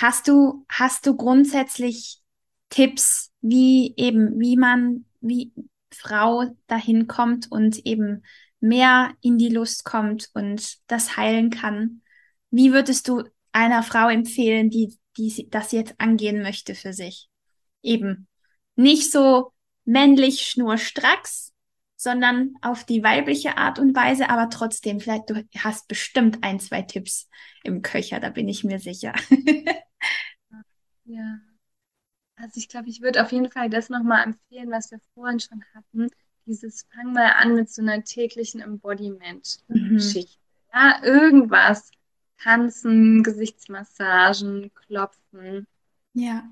[0.00, 2.22] Hast du, hast du grundsätzlich
[2.70, 5.52] Tipps, wie eben, wie man, wie
[5.92, 8.24] Frau dahin kommt und eben
[8.60, 12.00] mehr in die Lust kommt und das heilen kann?
[12.50, 17.28] Wie würdest du einer Frau empfehlen, die, die das jetzt angehen möchte für sich?
[17.82, 18.26] Eben
[18.76, 19.52] nicht so
[19.84, 21.52] männlich schnurstracks,
[21.96, 26.80] sondern auf die weibliche Art und Weise, aber trotzdem, vielleicht du hast bestimmt ein, zwei
[26.80, 27.28] Tipps
[27.62, 29.14] im Köcher, da bin ich mir sicher.
[31.04, 31.40] Ja.
[32.36, 35.62] Also ich glaube, ich würde auf jeden Fall das nochmal empfehlen, was wir vorhin schon
[35.74, 36.08] hatten.
[36.46, 40.38] Dieses fang mal an mit so einer täglichen Embodiment-Geschichte.
[40.38, 40.72] Mhm.
[40.72, 41.90] Ja, irgendwas.
[42.42, 45.66] Tanzen, Gesichtsmassagen, Klopfen.
[46.14, 46.44] Ja.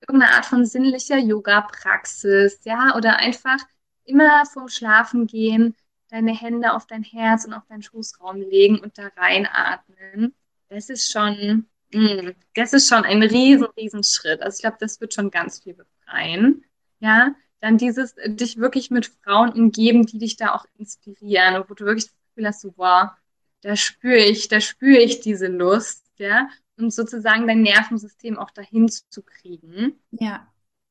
[0.00, 3.58] irgendeine Art von sinnlicher Yoga-Praxis, ja, oder einfach
[4.04, 5.74] immer vorm Schlafen gehen,
[6.10, 10.34] deine Hände auf dein Herz und auf deinen Schoßraum legen und da reinatmen.
[10.68, 14.42] Das ist schon Mm, das ist schon ein riesen, riesen Schritt.
[14.42, 16.64] Also ich glaube, das wird schon ganz viel befreien.
[17.00, 21.84] Ja, dann dieses, dich wirklich mit Frauen umgeben, die dich da auch inspirieren, wo du
[21.84, 23.10] wirklich das Gefühl hast, so, wow,
[23.66, 26.48] da spüre ich, da spüre ich diese Lust, ja,
[26.78, 29.98] und sozusagen dein Nervensystem auch dahin zu kriegen.
[30.12, 30.46] Ja.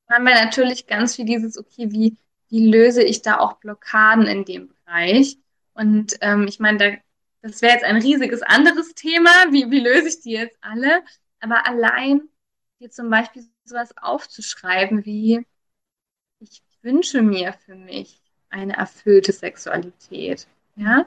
[0.07, 2.17] Dann haben wir natürlich ganz viel dieses, okay, wie,
[2.49, 5.37] wie löse ich da auch Blockaden in dem Bereich?
[5.73, 6.97] Und ähm, ich meine, da
[7.41, 9.29] das wäre jetzt ein riesiges anderes Thema.
[9.51, 11.03] Wie, wie löse ich die jetzt alle?
[11.39, 12.27] Aber allein
[12.79, 15.45] dir zum Beispiel sowas aufzuschreiben wie,
[16.39, 20.47] ich wünsche mir für mich eine erfüllte Sexualität.
[20.75, 21.05] Ja?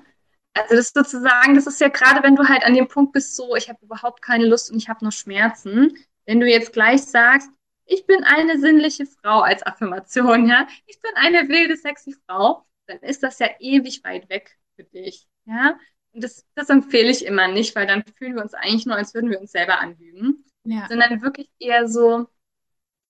[0.63, 3.57] Also das sozusagen, das ist ja gerade, wenn du halt an dem Punkt bist, so,
[3.57, 5.97] ich habe überhaupt keine Lust und ich habe nur Schmerzen.
[6.27, 7.51] Wenn du jetzt gleich sagst,
[7.87, 12.99] ich bin eine sinnliche Frau als Affirmation, ja, ich bin eine wilde, sexy Frau, dann
[12.99, 15.27] ist das ja ewig weit weg für dich.
[15.47, 15.79] Ja,
[16.13, 19.31] das, das empfehle ich immer nicht, weil dann fühlen wir uns eigentlich nur, als würden
[19.31, 20.45] wir uns selber anlügen.
[20.65, 20.87] Ja.
[20.89, 22.29] Sondern wirklich eher so,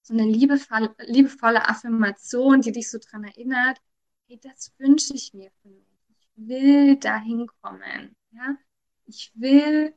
[0.03, 3.79] so eine liebevolle, liebevolle Affirmation, die dich so daran erinnert,
[4.29, 5.88] hey, das wünsche ich mir für mich.
[6.39, 8.17] Ich will dahin kommen.
[8.31, 8.57] Ja?
[9.07, 9.95] Ich will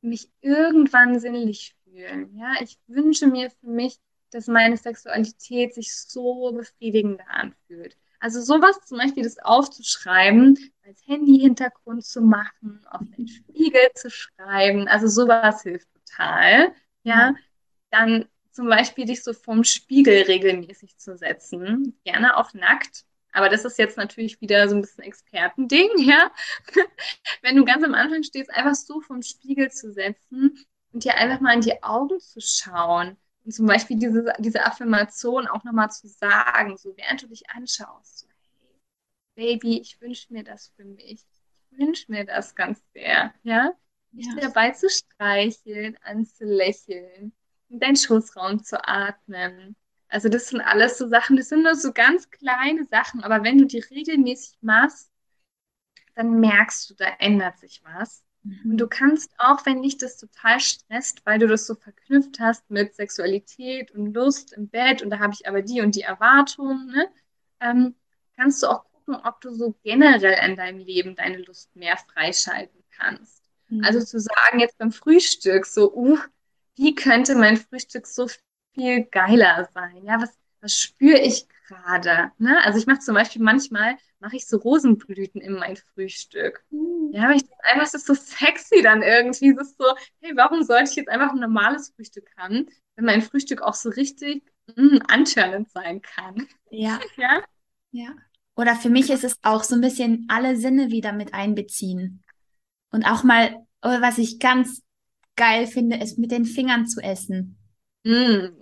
[0.00, 2.36] mich irgendwann sinnlich fühlen.
[2.36, 2.54] Ja?
[2.60, 3.98] Ich wünsche mir für mich,
[4.30, 7.96] dass meine Sexualität sich so befriedigend anfühlt.
[8.18, 14.88] Also sowas zum Beispiel, das aufzuschreiben, als Handy-Hintergrund zu machen, auf den Spiegel zu schreiben,
[14.88, 16.72] also sowas hilft total.
[17.02, 17.34] Ja,
[17.90, 23.04] dann zum Beispiel dich so vorm Spiegel regelmäßig zu setzen, gerne auch nackt.
[23.34, 26.30] Aber das ist jetzt natürlich wieder so ein bisschen Expertending, ja.
[27.42, 31.40] Wenn du ganz am Anfang stehst, einfach so vorm Spiegel zu setzen und dir einfach
[31.40, 36.06] mal in die Augen zu schauen und zum Beispiel diese, diese Affirmation auch nochmal zu
[36.06, 38.26] sagen, so während du dich anschaust, so,
[39.36, 41.24] hey, Baby, ich wünsche mir das für mich.
[41.70, 43.72] Ich wünsche mir das ganz sehr, ja?
[44.12, 44.42] Mich ja.
[44.42, 47.32] dabei zu streicheln, anzulächeln,
[47.68, 49.74] in deinen Schoßraum zu atmen.
[50.08, 53.58] Also das sind alles so Sachen, das sind nur so ganz kleine Sachen, aber wenn
[53.58, 55.10] du die regelmäßig machst,
[56.14, 58.22] dann merkst du, da ändert sich was.
[58.44, 58.72] Mhm.
[58.72, 62.70] Und du kannst auch, wenn dich das total stresst, weil du das so verknüpft hast
[62.70, 66.86] mit Sexualität und Lust im Bett und da habe ich aber die und die Erwartungen,
[66.86, 67.08] ne?
[67.60, 67.94] ähm,
[68.36, 72.84] kannst du auch gucken, ob du so generell in deinem Leben deine Lust mehr freischalten
[72.90, 73.42] kannst.
[73.68, 73.82] Mhm.
[73.84, 76.18] Also zu sagen jetzt beim Frühstück so, uh,
[76.76, 78.28] wie könnte mein Frühstück so
[78.74, 80.04] viel geiler sein?
[80.04, 82.32] Ja, was, was spüre ich gerade?
[82.38, 82.62] Ne?
[82.64, 86.64] Also ich mache zum Beispiel manchmal, mache ich so Rosenblüten in mein Frühstück.
[86.70, 87.10] Mhm.
[87.12, 89.54] Ja, weil ich das einfach das ist so sexy dann irgendwie.
[89.54, 89.86] Das ist so,
[90.20, 93.90] hey, warum sollte ich jetzt einfach ein normales Frühstück haben, wenn mein Frühstück auch so
[93.90, 94.42] richtig
[94.76, 96.48] mm, antörnend sein kann?
[96.70, 97.00] Ja.
[97.16, 97.42] Ja.
[97.92, 98.08] Ja.
[98.56, 102.24] Oder für mich ist es auch so ein bisschen alle Sinne wieder mit einbeziehen.
[102.90, 104.82] Und auch mal, was ich ganz
[105.36, 107.56] geil finde, ist mit den Fingern zu essen.
[108.04, 108.56] Mm.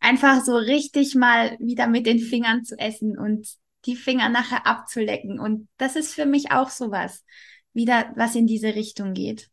[0.00, 3.48] Einfach so richtig mal wieder mit den Fingern zu essen und
[3.86, 5.40] die Finger nachher abzulecken.
[5.40, 7.24] Und das ist für mich auch sowas,
[7.72, 9.50] wieder was in diese Richtung geht.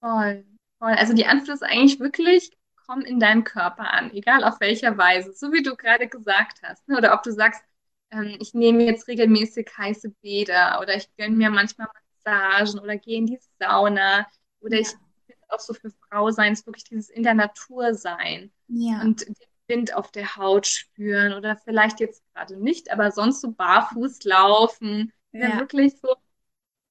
[0.00, 0.44] Voll,
[0.78, 0.92] voll.
[0.92, 2.50] Also die Antwort ist eigentlich wirklich,
[2.86, 6.86] komm in deinem Körper an, egal auf welcher Weise, so wie du gerade gesagt hast.
[6.88, 6.96] Ne?
[6.96, 7.62] Oder ob du sagst,
[8.10, 11.88] ähm, ich nehme jetzt regelmäßig heiße Bäder oder ich gönne mir manchmal
[12.24, 14.26] Massagen oder gehe in die Sauna
[14.60, 14.82] oder ja.
[14.82, 14.94] ich
[15.48, 18.50] auch so für Frau sein, ist wirklich dieses in der Natur sein.
[18.68, 19.00] Ja.
[19.00, 19.34] Und den
[19.68, 25.12] Wind auf der Haut spüren oder vielleicht jetzt gerade nicht, aber sonst so barfuß laufen.
[25.32, 25.58] Ja.
[25.58, 26.16] wirklich so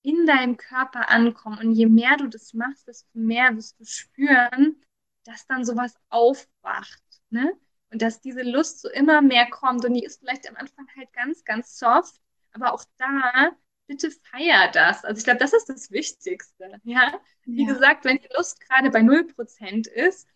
[0.03, 1.57] in deinem Körper ankommen.
[1.59, 4.79] Und je mehr du das machst, desto mehr wirst du spüren,
[5.23, 7.01] dass dann sowas aufwacht.
[7.31, 7.53] Ne?
[7.91, 9.83] Und dass diese Lust so immer mehr kommt.
[9.83, 12.21] Und die ist vielleicht am Anfang halt ganz, ganz soft.
[12.53, 13.51] Aber auch da,
[13.87, 15.03] bitte feier das.
[15.03, 16.79] Also ich glaube, das ist das Wichtigste.
[16.83, 17.19] Ja?
[17.45, 17.73] Wie ja.
[17.73, 20.27] gesagt, wenn die Lust gerade bei 0% ist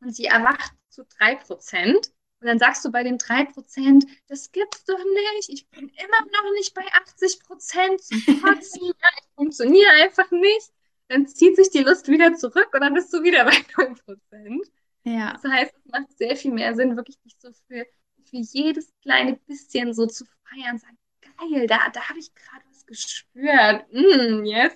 [0.00, 4.98] und sie erwacht zu 3%, und dann sagst du bei den 3%, das gibt's doch
[4.98, 5.50] nicht.
[5.50, 8.80] Ich bin immer noch nicht bei 80% zum Kotzen.
[9.02, 10.72] ja, ich funktioniere einfach nicht.
[11.08, 14.62] Dann zieht sich die Lust wieder zurück und dann bist du wieder bei 0%.
[15.04, 15.32] Ja.
[15.32, 17.86] Das heißt, es macht sehr viel mehr Sinn, wirklich dich so für,
[18.24, 23.86] für jedes kleine bisschen so zu feiern, sagen, geil, da, da habe ich gerade gespürt.
[23.92, 24.72] Mm, yes.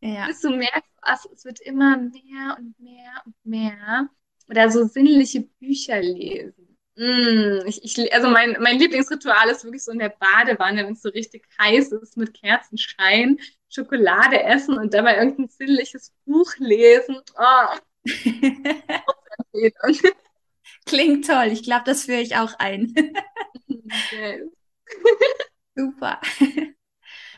[0.00, 0.26] Ja.
[0.26, 4.08] Bis du merkst, also, es wird immer mehr und mehr und mehr.
[4.48, 6.78] oder so sinnliche Bücher lesen.
[6.96, 11.02] Mm, ich, ich, also mein, mein Lieblingsritual ist wirklich so in der Badewanne, wenn es
[11.02, 17.16] so richtig heiß ist, mit Kerzenschein, Schokolade essen und dabei irgendein sinnliches Buch lesen.
[17.36, 17.78] Oh.
[20.86, 21.48] Klingt toll.
[21.50, 22.94] Ich glaube, das führe ich auch ein.
[25.74, 26.20] Super.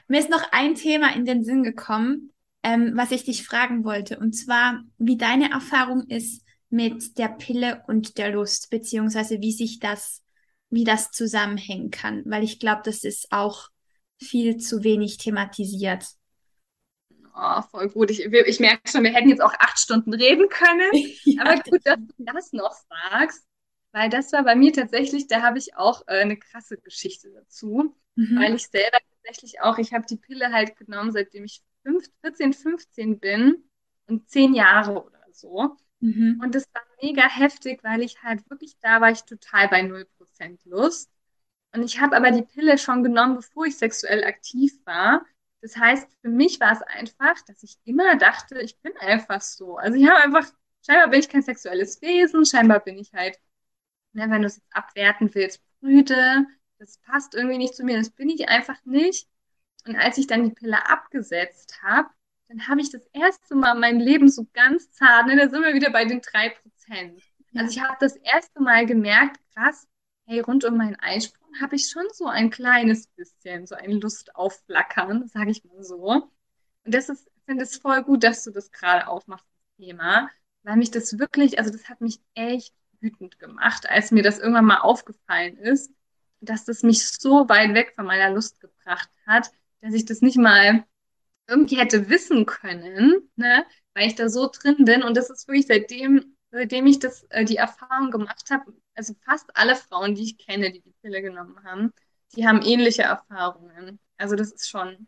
[0.09, 4.19] Mir ist noch ein Thema in den Sinn gekommen, ähm, was ich dich fragen wollte.
[4.19, 9.79] Und zwar, wie deine Erfahrung ist mit der Pille und der Lust, beziehungsweise wie sich
[9.79, 10.23] das,
[10.71, 12.23] wie das zusammenhängen kann.
[12.27, 13.69] Weil ich glaube, das ist auch
[14.19, 16.07] viel zu wenig thematisiert.
[17.35, 18.11] Oh, voll gut.
[18.11, 20.90] Ich, ich merke schon, wir hätten jetzt auch acht Stunden reden können.
[21.25, 22.75] ja, Aber gut, dass du das noch
[23.11, 23.47] sagst,
[23.92, 27.95] weil das war bei mir tatsächlich, da habe ich auch äh, eine krasse Geschichte dazu,
[28.14, 28.38] mhm.
[28.40, 32.52] weil ich selber tatsächlich auch, ich habe die Pille halt genommen, seitdem ich 5, 14,
[32.52, 33.64] 15 bin
[34.06, 35.76] und zehn Jahre oder so.
[36.00, 36.40] Mhm.
[36.42, 40.64] Und das war mega heftig, weil ich halt wirklich, da war ich total bei 0%
[40.64, 41.10] Lust.
[41.72, 45.24] Und ich habe aber die Pille schon genommen, bevor ich sexuell aktiv war.
[45.60, 49.76] Das heißt, für mich war es einfach, dass ich immer dachte, ich bin einfach so.
[49.76, 50.50] Also ich habe einfach,
[50.84, 53.38] scheinbar bin ich kein sexuelles Wesen, scheinbar bin ich halt,
[54.12, 56.46] ne, wenn du es jetzt abwerten willst, brüde.
[56.78, 59.28] Das passt irgendwie nicht zu mir, das bin ich einfach nicht.
[59.86, 62.08] Und als ich dann die Pille abgesetzt habe,
[62.48, 65.74] dann habe ich das erste Mal mein Leben so ganz zart, ne, da sind wir
[65.74, 67.22] wieder bei den drei Prozent.
[67.54, 69.88] Also ich habe das erste Mal gemerkt, krass,
[70.26, 74.34] hey, rund um meinen Eisprung habe ich schon so ein kleines bisschen, so ein Lust
[74.36, 76.30] auf Flackern, sage ich mal so.
[76.84, 80.30] Und das ist, ich finde es voll gut, dass du das gerade aufmachst, das Thema,
[80.62, 84.64] weil mich das wirklich, also das hat mich echt wütend gemacht, als mir das irgendwann
[84.66, 85.92] mal aufgefallen ist,
[86.40, 90.37] dass das mich so weit weg von meiner Lust gebracht hat, dass ich das nicht
[90.37, 90.85] mal
[91.49, 95.03] irgendwie hätte wissen können, ne, weil ich da so drin bin.
[95.03, 99.57] Und das ist wirklich seitdem, seitdem ich das, äh, die Erfahrung gemacht habe, also fast
[99.57, 101.92] alle Frauen, die ich kenne, die die Pille genommen haben,
[102.35, 103.99] die haben ähnliche Erfahrungen.
[104.16, 105.07] Also das ist schon,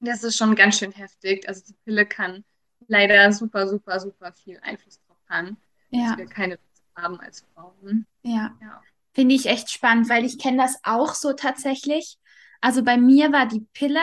[0.00, 1.48] das ist schon ganz schön heftig.
[1.48, 2.44] Also die Pille kann
[2.88, 5.56] leider super, super, super viel Einfluss drauf haben,
[5.90, 6.10] ja.
[6.10, 8.06] dass wir keine Lust haben als Frauen.
[8.22, 8.56] Ja.
[8.60, 8.82] ja.
[9.16, 12.18] Finde ich echt spannend, weil ich kenne das auch so tatsächlich.
[12.60, 14.02] Also bei mir war die Pille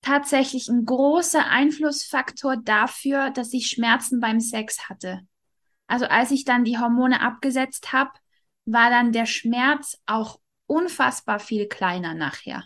[0.00, 5.20] tatsächlich ein großer Einflussfaktor dafür, dass ich Schmerzen beim Sex hatte.
[5.86, 8.10] Also als ich dann die Hormone abgesetzt habe,
[8.64, 12.64] war dann der Schmerz auch unfassbar viel kleiner nachher.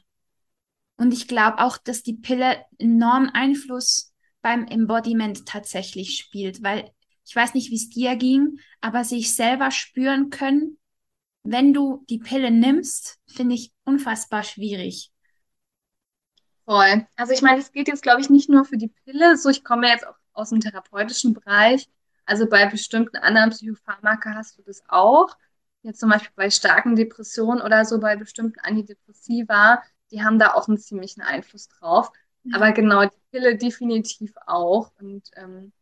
[0.96, 6.90] Und ich glaube auch, dass die Pille enormen Einfluss beim Embodiment tatsächlich spielt, weil
[7.26, 10.78] ich weiß nicht, wie es dir ging, aber sich selber spüren können,
[11.42, 15.12] wenn du die Pille nimmst, finde ich unfassbar schwierig.
[16.64, 17.06] Voll.
[17.16, 19.36] Also ich meine, es geht jetzt, glaube ich, nicht nur für die Pille.
[19.36, 21.88] So, ich komme jetzt auch aus dem therapeutischen Bereich.
[22.24, 25.36] Also bei bestimmten anderen Psychopharmaka hast du das auch.
[25.82, 30.68] Jetzt zum Beispiel bei starken Depressionen oder so, bei bestimmten Antidepressiva, die haben da auch
[30.68, 32.12] einen ziemlichen Einfluss drauf.
[32.44, 32.56] Ja.
[32.56, 34.92] Aber genau, die Pille definitiv auch.
[35.00, 35.72] Und ähm,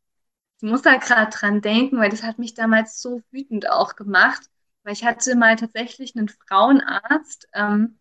[0.56, 4.48] ich muss da gerade dran denken, weil das hat mich damals so wütend auch gemacht.
[4.90, 8.00] Weil ich hatte mal tatsächlich einen Frauenarzt, ähm,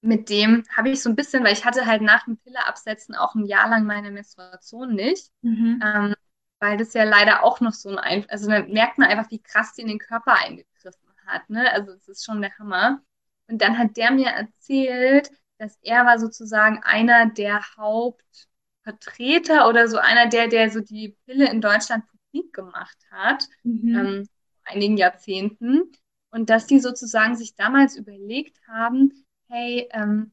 [0.00, 3.14] mit dem habe ich so ein bisschen, weil ich hatte halt nach dem Pille absetzen
[3.14, 5.82] auch ein Jahr lang meine Menstruation nicht, mhm.
[5.84, 6.14] ähm,
[6.60, 9.42] weil das ja leider auch noch so ein, Einf also da merkt man einfach, wie
[9.42, 11.70] krass die in den Körper eingegriffen hat, ne?
[11.70, 13.02] Also es ist schon der Hammer.
[13.46, 19.98] Und dann hat der mir erzählt, dass er war sozusagen einer der Hauptvertreter oder so
[19.98, 23.94] einer der, der so die Pille in Deutschland publik gemacht hat, mhm.
[23.94, 24.28] ähm,
[24.64, 25.92] einigen Jahrzehnten.
[26.34, 30.32] Und dass die sozusagen sich damals überlegt haben, hey, ähm,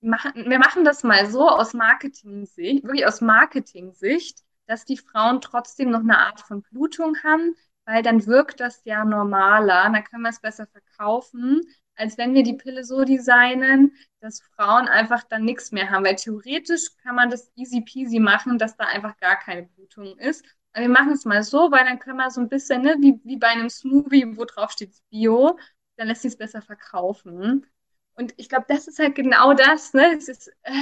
[0.00, 5.90] machen, wir machen das mal so aus Marketing-Sicht, wirklich aus Marketing-Sicht, dass die Frauen trotzdem
[5.90, 10.30] noch eine Art von Blutung haben, weil dann wirkt das ja normaler, dann können wir
[10.30, 11.60] es besser verkaufen,
[11.96, 16.04] als wenn wir die Pille so designen, dass Frauen einfach dann nichts mehr haben.
[16.04, 20.44] Weil theoretisch kann man das easy peasy machen, dass da einfach gar keine Blutung ist.
[20.74, 23.36] Wir machen es mal so, weil dann können wir so ein bisschen, ne, wie, wie
[23.36, 25.58] bei einem Smoothie, wo drauf steht Bio,
[25.96, 27.66] dann lässt sich es besser verkaufen.
[28.14, 30.14] Und ich glaube, das ist halt genau das, ne?
[30.16, 30.72] Es ist, äh,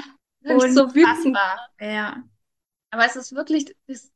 [0.71, 1.37] so wütend.
[1.81, 2.23] Ja.
[2.91, 4.13] Aber es ist wirklich, das,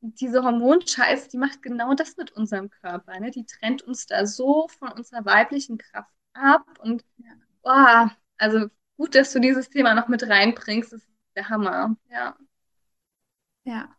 [0.00, 3.30] diese Hormonscheiße, die macht genau das mit unserem Körper, ne?
[3.30, 6.64] Die trennt uns da so von unserer weiblichen Kraft ab.
[6.80, 7.04] Und
[7.62, 8.06] oh,
[8.38, 12.36] also gut, dass du dieses Thema noch mit reinbringst, das ist der Hammer, ja.
[13.64, 13.96] Ja.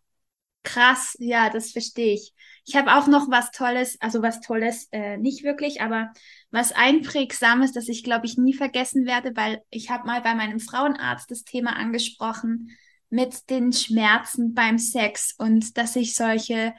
[0.68, 2.34] Krass, ja, das verstehe ich.
[2.66, 6.12] Ich habe auch noch was Tolles, also was Tolles, äh, nicht wirklich, aber
[6.52, 10.60] was Einprägsames, das ich, glaube ich, nie vergessen werde, weil ich habe mal bei meinem
[10.60, 12.72] Frauenarzt das Thema angesprochen
[13.10, 16.74] mit den Schmerzen beim Sex und dass ich solche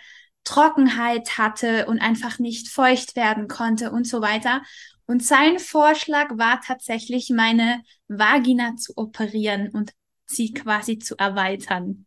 [0.45, 4.61] Trockenheit hatte und einfach nicht feucht werden konnte und so weiter.
[5.07, 9.95] Und sein Vorschlag war tatsächlich, meine Vagina zu operieren und
[10.27, 12.05] sie quasi zu erweitern.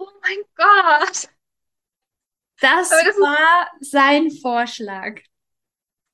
[0.00, 1.28] Oh mein Gott!
[2.60, 5.20] Das, das war sein Vorschlag.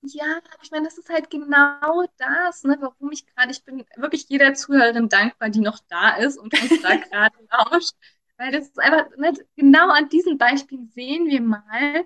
[0.03, 4.28] Ja, ich meine, das ist halt genau das, ne, warum ich gerade, ich bin wirklich
[4.28, 7.95] jeder Zuhörerin dankbar, die noch da ist und uns da gerade lauscht.
[8.37, 12.05] Weil das ist einfach, ne, genau an diesen Beispielen sehen wir mal,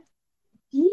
[0.70, 0.90] wie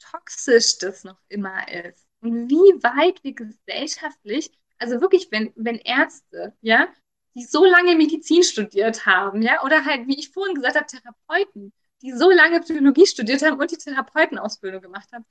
[0.00, 2.06] toxisch das noch immer ist.
[2.20, 6.88] Und wie weit wir gesellschaftlich, also wirklich, wenn, wenn Ärzte, ja,
[7.34, 11.72] die so lange Medizin studiert haben, ja, oder halt, wie ich vorhin gesagt habe, Therapeuten,
[12.02, 15.24] die so lange Psychologie studiert haben und die Therapeutenausbildung gemacht haben,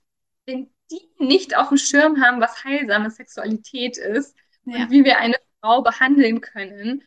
[0.46, 4.36] wenn die nicht auf dem Schirm haben, was heilsame Sexualität ist
[4.66, 4.78] ja.
[4.78, 7.04] und wie wir eine Frau behandeln können,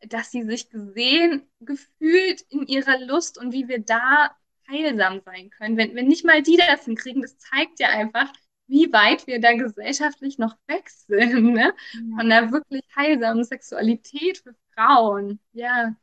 [0.00, 4.34] dass sie sich gesehen, gefühlt in ihrer Lust und wie wir da
[4.68, 5.76] heilsam sein können.
[5.76, 8.32] Wenn, wenn nicht mal die das hinkriegen, das zeigt ja einfach,
[8.66, 11.74] wie weit wir da gesellschaftlich noch weg sind, ne?
[11.92, 12.16] Ja.
[12.16, 15.40] Von der wirklich heilsamen Sexualität für Frauen.
[15.52, 15.94] Ja.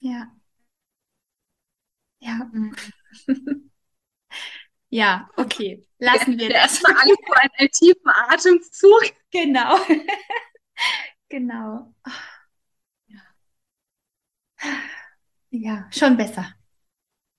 [0.00, 0.32] Ja.
[2.20, 2.50] Ja.
[2.52, 2.74] Mhm.
[4.90, 5.84] ja, okay.
[5.98, 6.82] Lassen wir das.
[6.82, 9.12] Erstmal alle vor einen tiefen Atemzug.
[9.30, 9.76] Genau.
[11.28, 11.94] genau.
[15.50, 16.54] Ja, schon besser.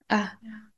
[0.07, 0.31] Ah.
[0.41, 0.71] Ja.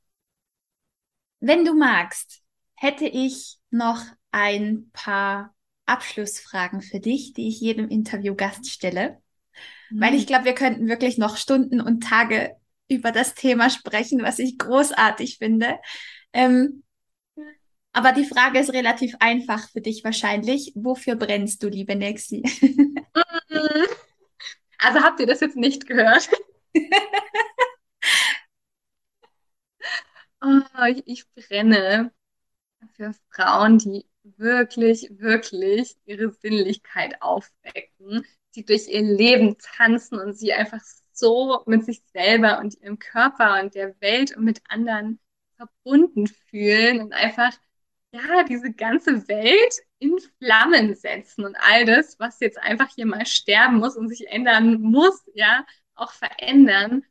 [1.40, 2.42] Wenn du magst,
[2.76, 5.54] hätte ich noch ein paar
[5.86, 9.20] Abschlussfragen für dich, die ich jedem Interviewgast stelle.
[9.90, 10.00] Mhm.
[10.00, 12.56] Weil ich glaube, wir könnten wirklich noch Stunden und Tage
[12.88, 15.78] über das Thema sprechen, was ich großartig finde.
[16.32, 16.82] Ähm,
[17.92, 20.72] aber die Frage ist relativ einfach für dich wahrscheinlich.
[20.74, 22.42] Wofür brennst du, liebe Nexi?
[24.78, 26.28] Also habt ihr das jetzt nicht gehört?
[30.42, 32.12] oh, ich, ich brenne
[32.94, 38.24] für Frauen, die wirklich, wirklich ihre Sinnlichkeit aufwecken,
[38.54, 40.80] die durch ihr Leben tanzen und sie einfach
[41.12, 45.20] so mit sich selber und ihrem Körper und der Welt und mit anderen
[45.56, 47.52] verbunden fühlen und einfach,
[48.12, 53.26] ja, diese ganze Welt in Flammen setzen und all das, was jetzt einfach hier mal
[53.26, 55.64] sterben muss und sich ändern muss, ja,
[55.94, 57.04] auch verändern,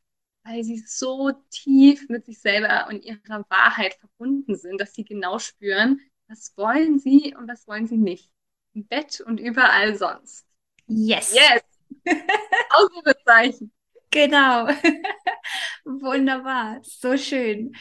[0.46, 5.40] weil sie so tief mit sich selber und ihrer Wahrheit verbunden sind, dass sie genau
[5.40, 8.32] spüren, was wollen sie und was wollen sie nicht.
[8.74, 10.46] Im Bett und überall sonst.
[10.88, 11.34] Yes.
[11.34, 11.64] Yes.
[12.70, 13.72] Ausrufezeichen.
[14.12, 14.68] Genau.
[15.84, 16.80] Wunderbar.
[16.84, 17.76] So schön.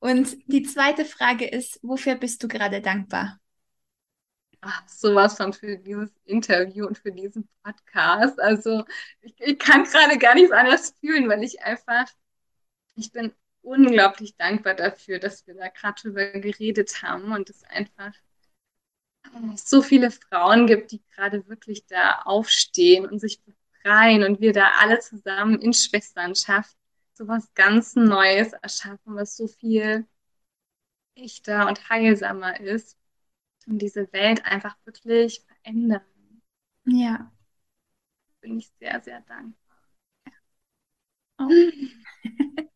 [0.00, 3.38] Und die zweite Frage ist, wofür bist du gerade dankbar?
[4.60, 8.40] Ach, sowas von für dieses Interview und für diesen Podcast.
[8.40, 8.84] Also
[9.20, 12.06] ich, ich kann gerade gar nichts anderes fühlen, weil ich einfach,
[12.96, 13.32] ich bin
[13.62, 18.12] unglaublich dankbar dafür, dass wir da gerade drüber geredet haben und es einfach
[19.56, 24.72] so viele Frauen gibt, die gerade wirklich da aufstehen und sich befreien und wir da
[24.80, 26.76] alle zusammen in Schwesternschaft
[27.14, 30.06] so was ganz Neues erschaffen, was so viel
[31.16, 32.96] echter und heilsamer ist
[33.68, 36.02] und diese Welt einfach wirklich verändern.
[36.86, 37.32] Ja.
[38.40, 39.54] Bin ich sehr, sehr dankbar.
[41.38, 41.48] Oh.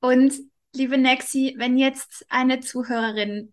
[0.00, 0.32] und
[0.74, 3.52] liebe Nexi, wenn jetzt eine Zuhörerin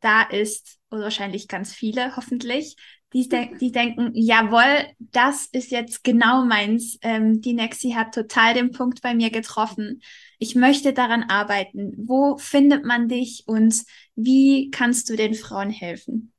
[0.00, 2.76] da ist, oder wahrscheinlich ganz viele, hoffentlich,
[3.14, 6.98] die, de die denken, jawohl, das ist jetzt genau meins.
[7.02, 10.02] Ähm, die Nexi hat total den Punkt bei mir getroffen.
[10.38, 11.94] Ich möchte daran arbeiten.
[11.96, 13.82] Wo findet man dich und
[14.14, 16.32] wie kannst du den Frauen helfen?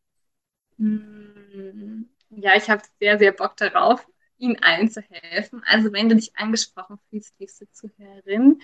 [0.78, 4.06] Hm, ja, ich habe sehr, sehr Bock darauf,
[4.38, 5.64] ihnen allen zu helfen.
[5.66, 8.62] Also wenn du dich angesprochen fühlst, liebste Zuhörerin,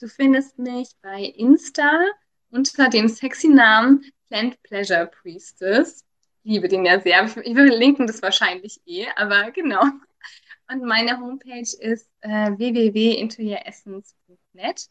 [0.00, 1.90] du findest mich bei Insta
[2.50, 6.04] unter dem sexy Namen Plant Pleasure Priestess
[6.48, 7.24] liebe den ja sehr.
[7.24, 9.82] Ich will linken das wahrscheinlich eh, aber genau.
[10.70, 14.88] Und meine Homepage ist äh, www.intoyouressence.net.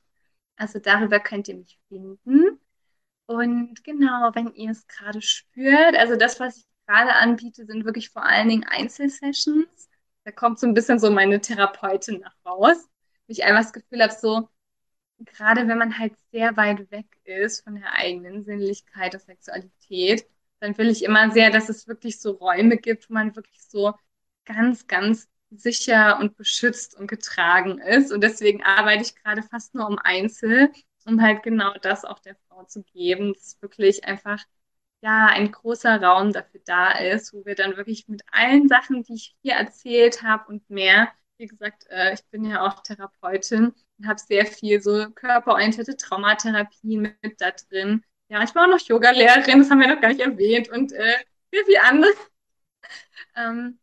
[0.56, 2.60] Also darüber könnt ihr mich finden.
[3.26, 8.10] Und genau, wenn ihr es gerade spürt, also das, was ich gerade anbiete, sind wirklich
[8.10, 9.90] vor allen Dingen Einzelsessions.
[10.24, 12.88] Da kommt so ein bisschen so meine Therapeutin nach raus.
[13.28, 14.50] Wo ich einfach das Gefühl habe, so,
[15.26, 20.28] gerade wenn man halt sehr weit weg ist von der eigenen Sinnlichkeit und Sexualität,
[20.60, 23.94] dann will ich immer sehr, dass es wirklich so Räume gibt, wo man wirklich so
[24.46, 28.12] ganz, ganz sicher und beschützt und getragen ist.
[28.12, 30.72] Und deswegen arbeite ich gerade fast nur um Einzel,
[31.06, 34.44] um halt genau das auch der Frau zu geben, dass wirklich einfach
[35.02, 39.14] ja ein großer Raum dafür da ist, wo wir dann wirklich mit allen Sachen, die
[39.16, 44.08] ich hier erzählt habe und mehr, wie gesagt, äh, ich bin ja auch Therapeutin und
[44.08, 48.04] habe sehr viel so körperorientierte Traumatherapien mit, da drin.
[48.30, 51.18] Ja, ich war auch noch Yoga-Lehrerin, das haben wir noch gar nicht erwähnt und äh,
[51.52, 52.16] sehr viel anderes.
[53.36, 53.80] ähm,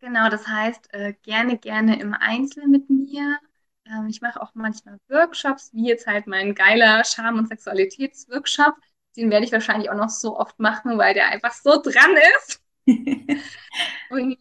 [0.00, 3.38] genau, das heißt, äh, gerne, gerne im Einzel mit mir.
[3.86, 8.74] Ähm, ich mache auch manchmal Workshops, wie jetzt halt mein geiler Charme- und Sexualitätsworkshop.
[9.16, 12.62] Den werde ich wahrscheinlich auch noch so oft machen, weil der einfach so dran ist.
[14.10, 14.38] und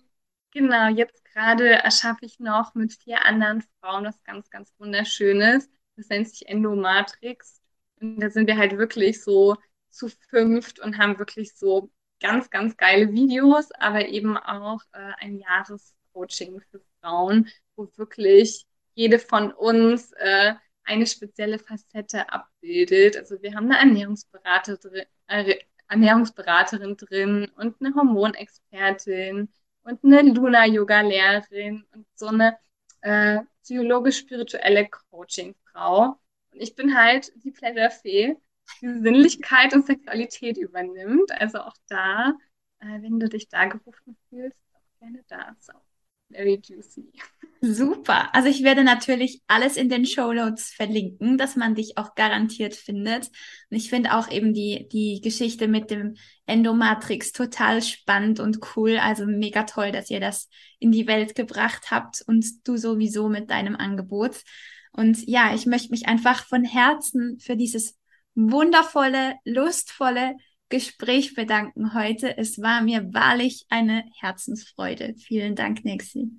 [0.52, 5.70] genau, jetzt gerade erschaffe ich noch mit vier anderen Frauen was ganz, ganz Wunderschönes.
[5.96, 7.62] Das nennt sich Endomatrix.
[8.02, 9.56] Und da sind wir halt wirklich so
[9.90, 15.40] zu fünft und haben wirklich so ganz, ganz geile Videos, aber eben auch äh, ein
[15.40, 23.16] Jahrescoaching für Frauen, wo wirklich jede von uns äh, eine spezielle Facette abbildet.
[23.16, 25.56] Also wir haben eine Ernährungsberater drin, äh,
[25.88, 29.48] Ernährungsberaterin drin und eine Hormonexpertin
[29.84, 32.58] und eine Luna-Yoga-Lehrerin und so eine
[33.02, 36.20] äh, psychologisch-spirituelle Coaching-Frau.
[36.52, 38.36] Und ich bin halt die Pleasure-Fee,
[38.82, 41.32] die Sinnlichkeit und Sexualität übernimmt.
[41.32, 42.34] Also auch da,
[42.80, 45.56] äh, wenn du dich da gerufen fühlst, auch gerne da.
[45.60, 45.74] So,
[46.30, 47.12] very juicy.
[47.62, 48.34] Super.
[48.34, 52.74] Also ich werde natürlich alles in den Show Notes verlinken, dass man dich auch garantiert
[52.74, 53.28] findet.
[53.70, 56.16] Und ich finde auch eben die, die Geschichte mit dem
[56.46, 58.98] Endomatrix total spannend und cool.
[58.98, 60.48] Also mega toll, dass ihr das
[60.80, 64.42] in die Welt gebracht habt und du sowieso mit deinem Angebot.
[64.94, 67.98] Und ja, ich möchte mich einfach von Herzen für dieses
[68.36, 70.36] wundervolle, lustvolle
[70.70, 72.38] Gespräch bedanken heute.
[72.38, 75.16] Es war mir wahrlich eine Herzensfreude.
[75.18, 76.30] Vielen Dank, Nexi.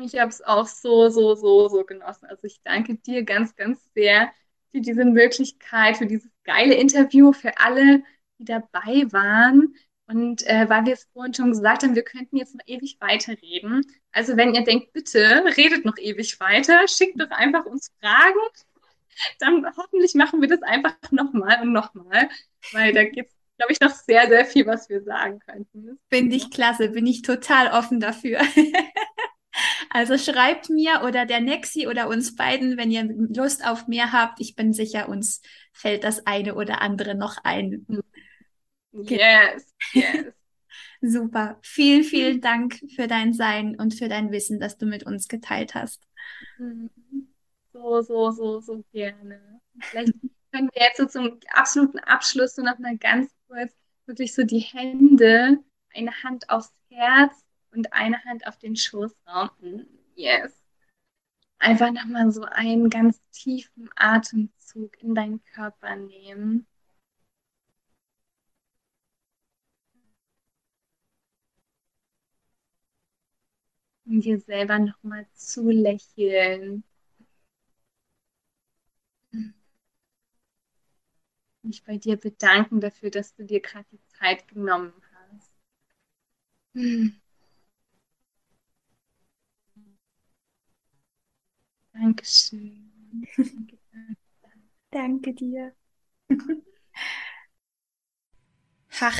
[0.00, 2.26] Ich habe es auch so, so, so, so genossen.
[2.26, 4.30] Also ich danke dir ganz, ganz sehr
[4.70, 8.02] für diese Möglichkeit, für dieses geile Interview, für alle,
[8.38, 9.74] die dabei waren.
[10.06, 13.84] Und äh, weil wir es vorhin schon gesagt haben, wir könnten jetzt noch ewig weiterreden.
[14.12, 18.40] Also wenn ihr denkt, bitte redet noch ewig weiter, schickt doch einfach uns Fragen.
[19.38, 22.28] Dann hoffentlich machen wir das einfach nochmal und nochmal,
[22.72, 25.98] weil da gibt es, glaube ich, noch sehr, sehr viel, was wir sagen könnten.
[26.10, 28.40] Finde ich klasse, bin ich total offen dafür.
[29.90, 34.40] Also schreibt mir oder der Nexi oder uns beiden, wenn ihr Lust auf mehr habt.
[34.40, 35.42] Ich bin sicher, uns
[35.74, 37.86] fällt das eine oder andere noch ein.
[38.92, 40.32] Yes, yes.
[41.02, 41.58] Super.
[41.62, 45.74] Vielen, vielen Dank für dein Sein und für dein Wissen, das du mit uns geteilt
[45.74, 46.00] hast.
[47.74, 49.60] So, so, so, so gerne.
[49.80, 50.14] Vielleicht
[50.52, 53.74] können wir jetzt so zum absoluten Abschluss so noch mal ganz kurz
[54.06, 55.58] wirklich so die Hände,
[55.94, 59.86] eine Hand aufs Herz und eine Hand auf den Schoßraum.
[60.14, 60.52] Yes.
[61.58, 66.66] Einfach nochmal so einen ganz tiefen Atemzug in deinen Körper nehmen.
[74.04, 76.84] Und dir selber nochmal zulächeln.
[81.64, 85.50] Mich bei dir bedanken dafür, dass du dir gerade die Zeit genommen hast.
[91.94, 92.90] Dankeschön.
[94.90, 95.74] Danke dir.
[99.00, 99.18] Ach,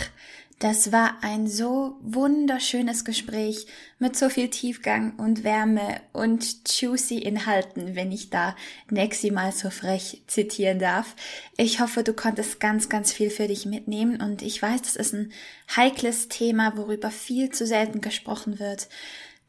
[0.62, 3.66] das war ein so wunderschönes Gespräch
[3.98, 6.44] mit so viel Tiefgang und Wärme und
[6.80, 8.54] juicy Inhalten, wenn ich da
[8.88, 11.16] Nexi mal so frech zitieren darf.
[11.56, 15.14] Ich hoffe, du konntest ganz, ganz viel für dich mitnehmen und ich weiß, das ist
[15.14, 15.32] ein
[15.74, 18.88] heikles Thema, worüber viel zu selten gesprochen wird.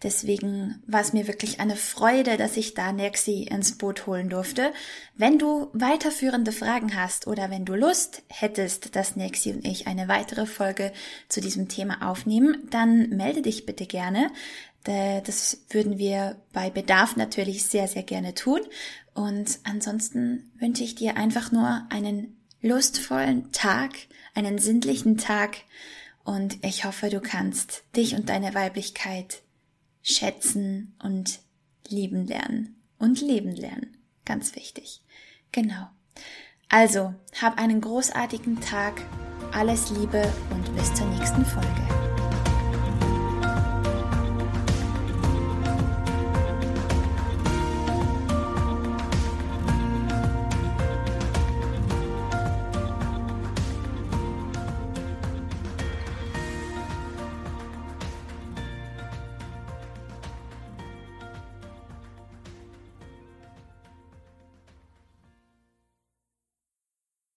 [0.03, 4.73] Deswegen war es mir wirklich eine Freude, dass ich da Nexi ins Boot holen durfte.
[5.15, 10.09] Wenn du weiterführende Fragen hast oder wenn du Lust hättest, dass Nexi und ich eine
[10.09, 10.91] weitere Folge
[11.29, 14.29] zu diesem Thema aufnehmen, dann melde dich bitte gerne.
[14.83, 18.59] Das würden wir bei Bedarf natürlich sehr, sehr gerne tun.
[19.13, 23.91] Und ansonsten wünsche ich dir einfach nur einen lustvollen Tag,
[24.35, 25.59] einen sinnlichen Tag.
[26.25, 29.43] Und ich hoffe, du kannst dich und deine Weiblichkeit
[30.03, 31.39] schätzen und
[31.87, 33.97] lieben lernen und leben lernen.
[34.25, 35.01] Ganz wichtig.
[35.51, 35.87] Genau.
[36.69, 39.01] Also, hab einen großartigen Tag,
[39.51, 42.02] alles Liebe und bis zur nächsten Folge.